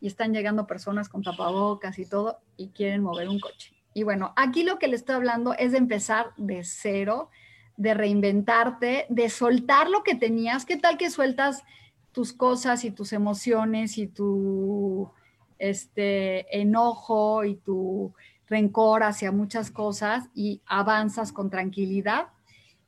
[0.00, 3.72] y están llegando personas con tapabocas y todo y quieren mover un coche.
[3.94, 7.30] Y bueno, aquí lo que le estoy hablando es de empezar de cero,
[7.76, 10.66] de reinventarte, de soltar lo que tenías.
[10.66, 11.64] ¿Qué tal que sueltas
[12.12, 15.10] tus cosas y tus emociones y tu
[15.58, 18.14] este, enojo y tu
[18.48, 22.28] rencor hacia muchas cosas y avanzas con tranquilidad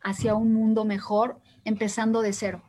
[0.03, 2.63] hacia un mundo mejor, empezando de cero.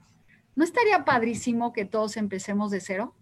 [0.55, 3.15] ¿No estaría padrísimo que todos empecemos de cero?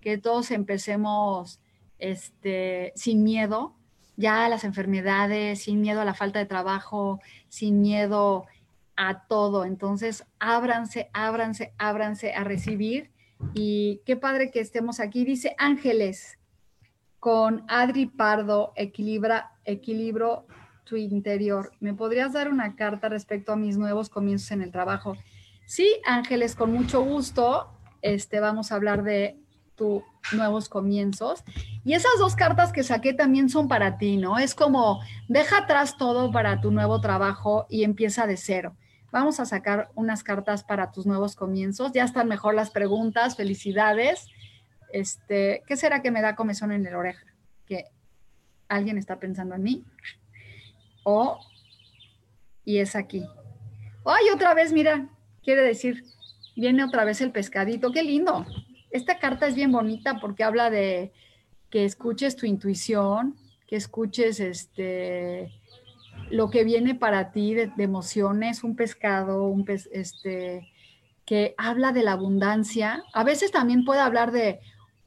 [0.00, 1.60] Que todos empecemos
[1.98, 3.74] este, sin miedo
[4.16, 8.46] ya a las enfermedades, sin miedo a la falta de trabajo, sin miedo
[8.96, 9.64] a todo.
[9.64, 13.10] Entonces, ábranse, ábranse, ábranse a recibir.
[13.54, 15.24] Y qué padre que estemos aquí.
[15.24, 16.38] Dice Ángeles,
[17.24, 20.44] con Adri Pardo, equilibra, equilibro
[20.84, 21.72] tu interior.
[21.80, 25.16] ¿Me podrías dar una carta respecto a mis nuevos comienzos en el trabajo?
[25.64, 27.70] Sí, Ángeles, con mucho gusto.
[28.02, 29.38] Este, vamos a hablar de
[29.74, 30.02] tus
[30.32, 31.44] nuevos comienzos.
[31.82, 34.38] Y esas dos cartas que saqué también son para ti, ¿no?
[34.38, 38.76] Es como, deja atrás todo para tu nuevo trabajo y empieza de cero.
[39.12, 41.92] Vamos a sacar unas cartas para tus nuevos comienzos.
[41.94, 43.34] Ya están mejor las preguntas.
[43.34, 44.26] Felicidades
[44.94, 47.26] este, ¿qué será que me da comezón en la oreja?
[47.66, 47.86] Que
[48.68, 49.84] alguien está pensando en mí.
[51.02, 51.38] O,
[52.64, 53.26] y es aquí.
[54.04, 55.08] ¡Ay, otra vez, mira!
[55.42, 56.04] Quiere decir,
[56.54, 57.90] viene otra vez el pescadito.
[57.90, 58.46] ¡Qué lindo!
[58.90, 61.12] Esta carta es bien bonita porque habla de
[61.70, 63.36] que escuches tu intuición,
[63.66, 65.52] que escuches este
[66.30, 70.72] lo que viene para ti de, emociones, un pescado, un este
[71.26, 73.02] que habla de la abundancia.
[73.12, 74.60] A veces también puede hablar de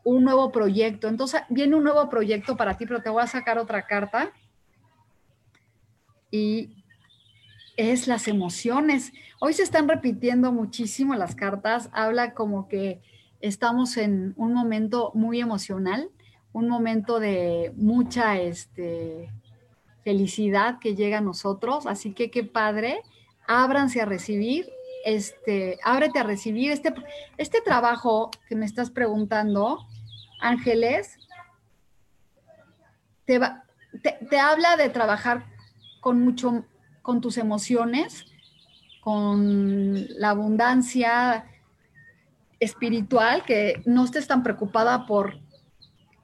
[0.08, 1.10] un nuevo proyecto.
[1.10, 4.32] Entonces viene un nuevo proyecto para ti, pero te voy a sacar otra carta.
[6.32, 6.86] Y
[7.76, 9.12] es las emociones.
[9.41, 11.89] Hoy se están repitiendo muchísimo las cartas.
[11.91, 13.01] Habla como que
[13.41, 16.10] estamos en un momento muy emocional,
[16.53, 19.30] un momento de mucha este,
[20.05, 21.86] felicidad que llega a nosotros.
[21.86, 23.01] Así que qué padre.
[23.45, 24.70] Ábranse a recibir.
[25.03, 26.93] Este, ábrete a recibir este,
[27.38, 29.86] este trabajo que me estás preguntando
[30.40, 31.18] Ángeles,
[33.26, 33.40] te,
[34.30, 35.46] te, habla de trabajar
[36.00, 36.66] con mucho,
[37.02, 38.26] con tus emociones,
[39.02, 41.46] con la abundancia
[42.60, 45.40] espiritual, que no estés tan preocupada por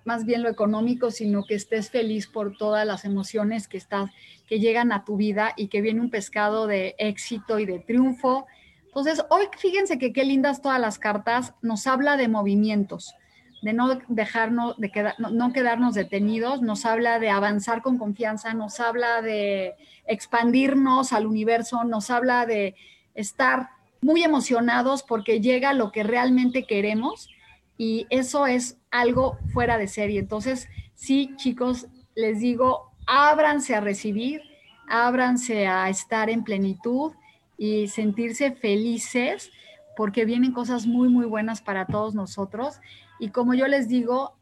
[0.05, 4.09] más bien lo económico, sino que estés feliz por todas las emociones que estás,
[4.47, 8.45] que llegan a tu vida y que viene un pescado de éxito y de triunfo.
[8.85, 13.15] Entonces, hoy fíjense que qué lindas todas las cartas, nos habla de movimientos
[13.63, 19.21] de no dejarnos, de no, quedarnos detenidos, nos habla de avanzar con confianza, nos habla
[19.21, 22.75] de expandirnos al universo, nos habla de
[23.15, 23.69] estar
[24.01, 27.29] muy emocionados porque llega lo que realmente queremos
[27.77, 30.19] y eso es algo fuera de serie.
[30.19, 34.41] Entonces, sí, chicos, les digo, ábranse a recibir,
[34.89, 37.13] ábranse a estar en plenitud
[37.57, 39.51] y sentirse felices
[39.95, 42.81] porque vienen cosas muy, muy buenas para todos nosotros
[43.23, 44.37] y como yo les digo,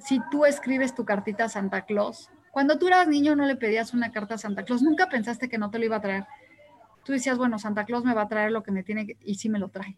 [0.00, 3.94] si tú escribes tu cartita a Santa Claus, cuando tú eras niño no le pedías
[3.94, 6.26] una carta a Santa Claus, nunca pensaste que no te lo iba a traer.
[7.04, 9.36] Tú decías, bueno, Santa Claus me va a traer lo que me tiene que, y
[9.36, 9.96] sí me lo trae,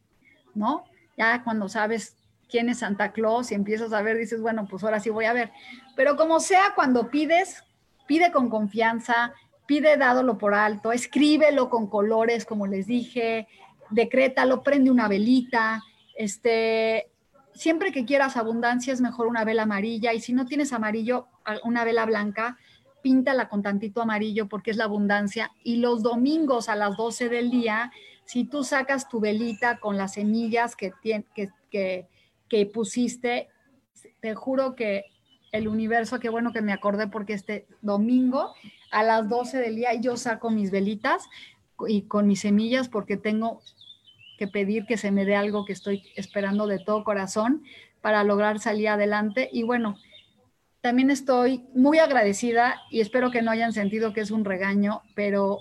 [0.54, 0.84] ¿no?
[1.16, 2.14] Ya cuando sabes
[2.46, 5.32] quién es Santa Claus y empiezas a ver, dices, bueno, pues ahora sí voy a
[5.32, 5.50] ver.
[5.96, 7.64] Pero como sea, cuando pides,
[8.06, 9.32] pide con confianza,
[9.64, 13.48] pide dádolo por alto, escríbelo con colores, como les dije,
[13.88, 15.82] decrétalo, prende una velita,
[16.14, 17.12] este,
[17.56, 21.28] siempre que quieras abundancia es mejor una vela amarilla y si no tienes amarillo,
[21.64, 22.58] una vela blanca,
[23.02, 25.52] píntala con tantito amarillo porque es la abundancia.
[25.62, 27.92] Y los domingos a las 12 del día,
[28.24, 32.08] si tú sacas tu velita con las semillas que, que,
[32.48, 33.48] que, pusiste,
[34.20, 35.04] te juro que
[35.52, 38.54] el universo, qué bueno que me acordé porque este domingo
[38.90, 41.24] a las 12 del día yo saco mis velitas
[41.86, 43.60] y con mis semillas porque tengo
[44.36, 47.62] que pedir que se me dé algo que estoy esperando de todo corazón
[48.00, 49.48] para lograr salir adelante.
[49.52, 49.96] Y bueno,
[50.80, 55.60] también estoy muy agradecida y espero que no hayan sentido que es un regaño, pero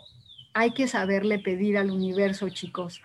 [0.53, 3.01] hay que saberle pedir al universo, chicos,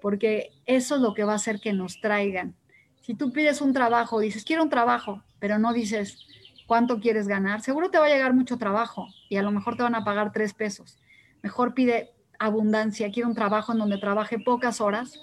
[0.00, 2.54] porque eso es lo que va a hacer que nos traigan.
[3.00, 6.26] Si tú pides un trabajo, dices, quiero un trabajo, pero no dices
[6.66, 9.82] cuánto quieres ganar, seguro te va a llegar mucho trabajo y a lo mejor te
[9.82, 10.98] van a pagar tres pesos.
[11.42, 12.12] Mejor pide
[12.44, 15.20] abundancia, quiero un trabajo en donde trabaje pocas horas,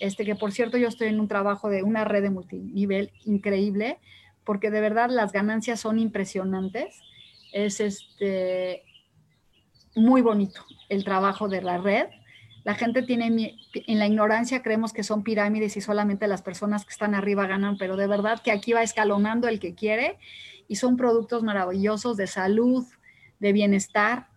[0.00, 3.98] este que por cierto yo estoy en un trabajo de una red de multinivel increíble,
[4.44, 7.00] porque de verdad las ganancias son impresionantes.
[7.52, 8.82] Es este
[9.94, 12.06] muy bonito el trabajo de la red.
[12.64, 16.92] La gente tiene, en la ignorancia creemos que son pirámides y solamente las personas que
[16.92, 20.18] están arriba ganan, pero de verdad que aquí va escalonando el que quiere
[20.66, 22.84] y son productos maravillosos de salud,
[23.38, 24.28] de bienestar.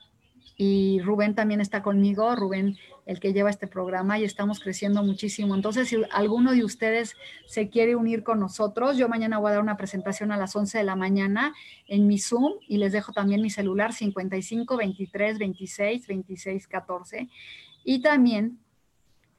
[0.59, 5.55] Y Rubén también está conmigo, Rubén el que lleva este programa y estamos creciendo muchísimo.
[5.55, 9.61] Entonces, si alguno de ustedes se quiere unir con nosotros, yo mañana voy a dar
[9.61, 11.53] una presentación a las 11 de la mañana
[11.87, 17.29] en mi Zoom y les dejo también mi celular 55 23 26 26 14.
[17.85, 18.59] Y también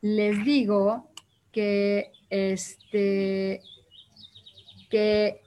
[0.00, 1.10] les digo
[1.52, 3.60] que este
[4.88, 5.42] que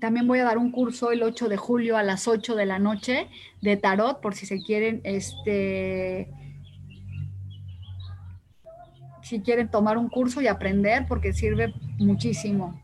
[0.00, 2.78] También voy a dar un curso el 8 de julio a las 8 de la
[2.78, 3.28] noche
[3.60, 6.30] de tarot, por si se quieren, este,
[9.22, 12.80] si quieren tomar un curso y aprender, porque sirve muchísimo.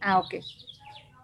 [0.00, 0.34] Ah, ok.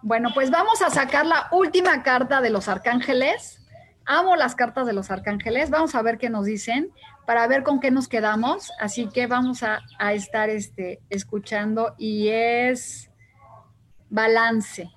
[0.01, 3.59] Bueno, pues vamos a sacar la última carta de los arcángeles.
[4.05, 5.69] Amo las cartas de los arcángeles.
[5.69, 6.91] Vamos a ver qué nos dicen
[7.27, 8.71] para ver con qué nos quedamos.
[8.79, 13.10] Así que vamos a, a estar este, escuchando y es
[14.11, 14.91] balance.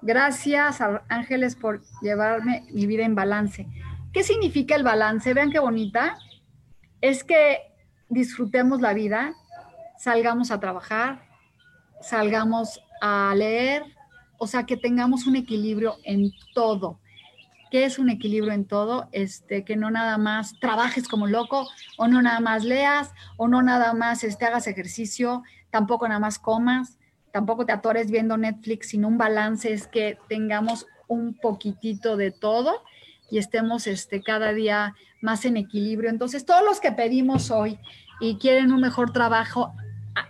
[0.00, 3.68] Gracias, Ángeles, por llevarme mi vida en balance.
[4.12, 5.34] ¿Qué significa el balance?
[5.34, 6.16] Vean qué bonita.
[7.00, 7.58] Es que
[8.08, 9.34] disfrutemos la vida,
[9.98, 11.22] salgamos a trabajar,
[12.00, 13.84] salgamos a leer,
[14.38, 17.00] o sea, que tengamos un equilibrio en todo.
[17.70, 19.08] ¿Qué es un equilibrio en todo?
[19.12, 23.62] Este, que no nada más trabajes como loco, o no nada más leas, o no
[23.62, 26.98] nada más este, hagas ejercicio, tampoco nada más comas,
[27.32, 32.82] tampoco te atores viendo Netflix, sino un balance es que tengamos un poquitito de todo
[33.30, 36.10] y estemos este, cada día más en equilibrio.
[36.10, 37.78] Entonces, todos los que pedimos hoy
[38.20, 39.72] y quieren un mejor trabajo,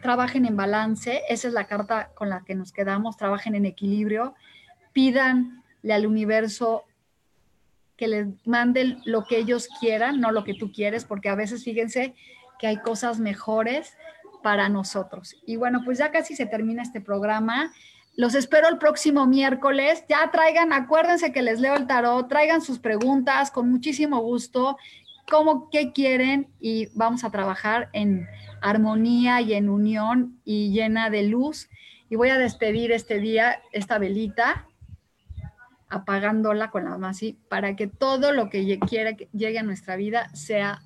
[0.00, 1.22] trabajen en balance.
[1.28, 4.34] Esa es la carta con la que nos quedamos, trabajen en equilibrio.
[4.92, 6.84] Pídanle al universo
[7.96, 11.64] que les manden lo que ellos quieran, no lo que tú quieres, porque a veces
[11.64, 12.14] fíjense
[12.58, 13.96] que hay cosas mejores
[14.42, 15.36] para nosotros.
[15.46, 17.72] Y bueno, pues ya casi se termina este programa.
[18.16, 20.04] Los espero el próximo miércoles.
[20.08, 24.76] Ya traigan, acuérdense que les leo el tarot, traigan sus preguntas con muchísimo gusto,
[25.30, 28.26] cómo, qué quieren y vamos a trabajar en
[28.60, 31.68] armonía y en unión y llena de luz.
[32.10, 34.66] Y voy a despedir este día, esta velita,
[35.88, 40.28] apagándola con la masi, para que todo lo que quiera que llegue a nuestra vida
[40.34, 40.82] sea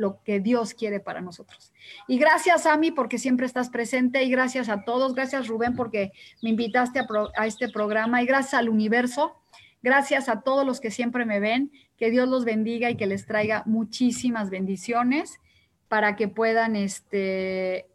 [0.00, 1.72] lo que Dios quiere para nosotros.
[2.08, 5.14] Y gracias, Ami, porque siempre estás presente y gracias a todos.
[5.14, 9.36] Gracias, Rubén, porque me invitaste a, a este programa y gracias al universo.
[9.82, 11.70] Gracias a todos los que siempre me ven.
[11.98, 15.38] Que Dios los bendiga y que les traiga muchísimas bendiciones
[15.88, 17.86] para que puedan este,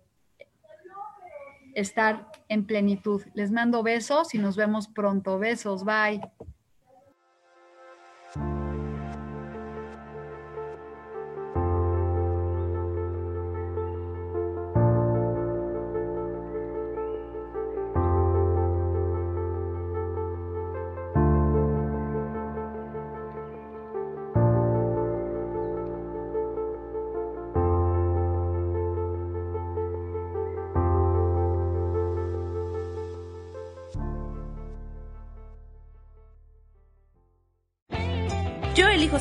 [1.73, 3.23] estar en plenitud.
[3.33, 5.39] Les mando besos y nos vemos pronto.
[5.39, 6.21] Besos, bye.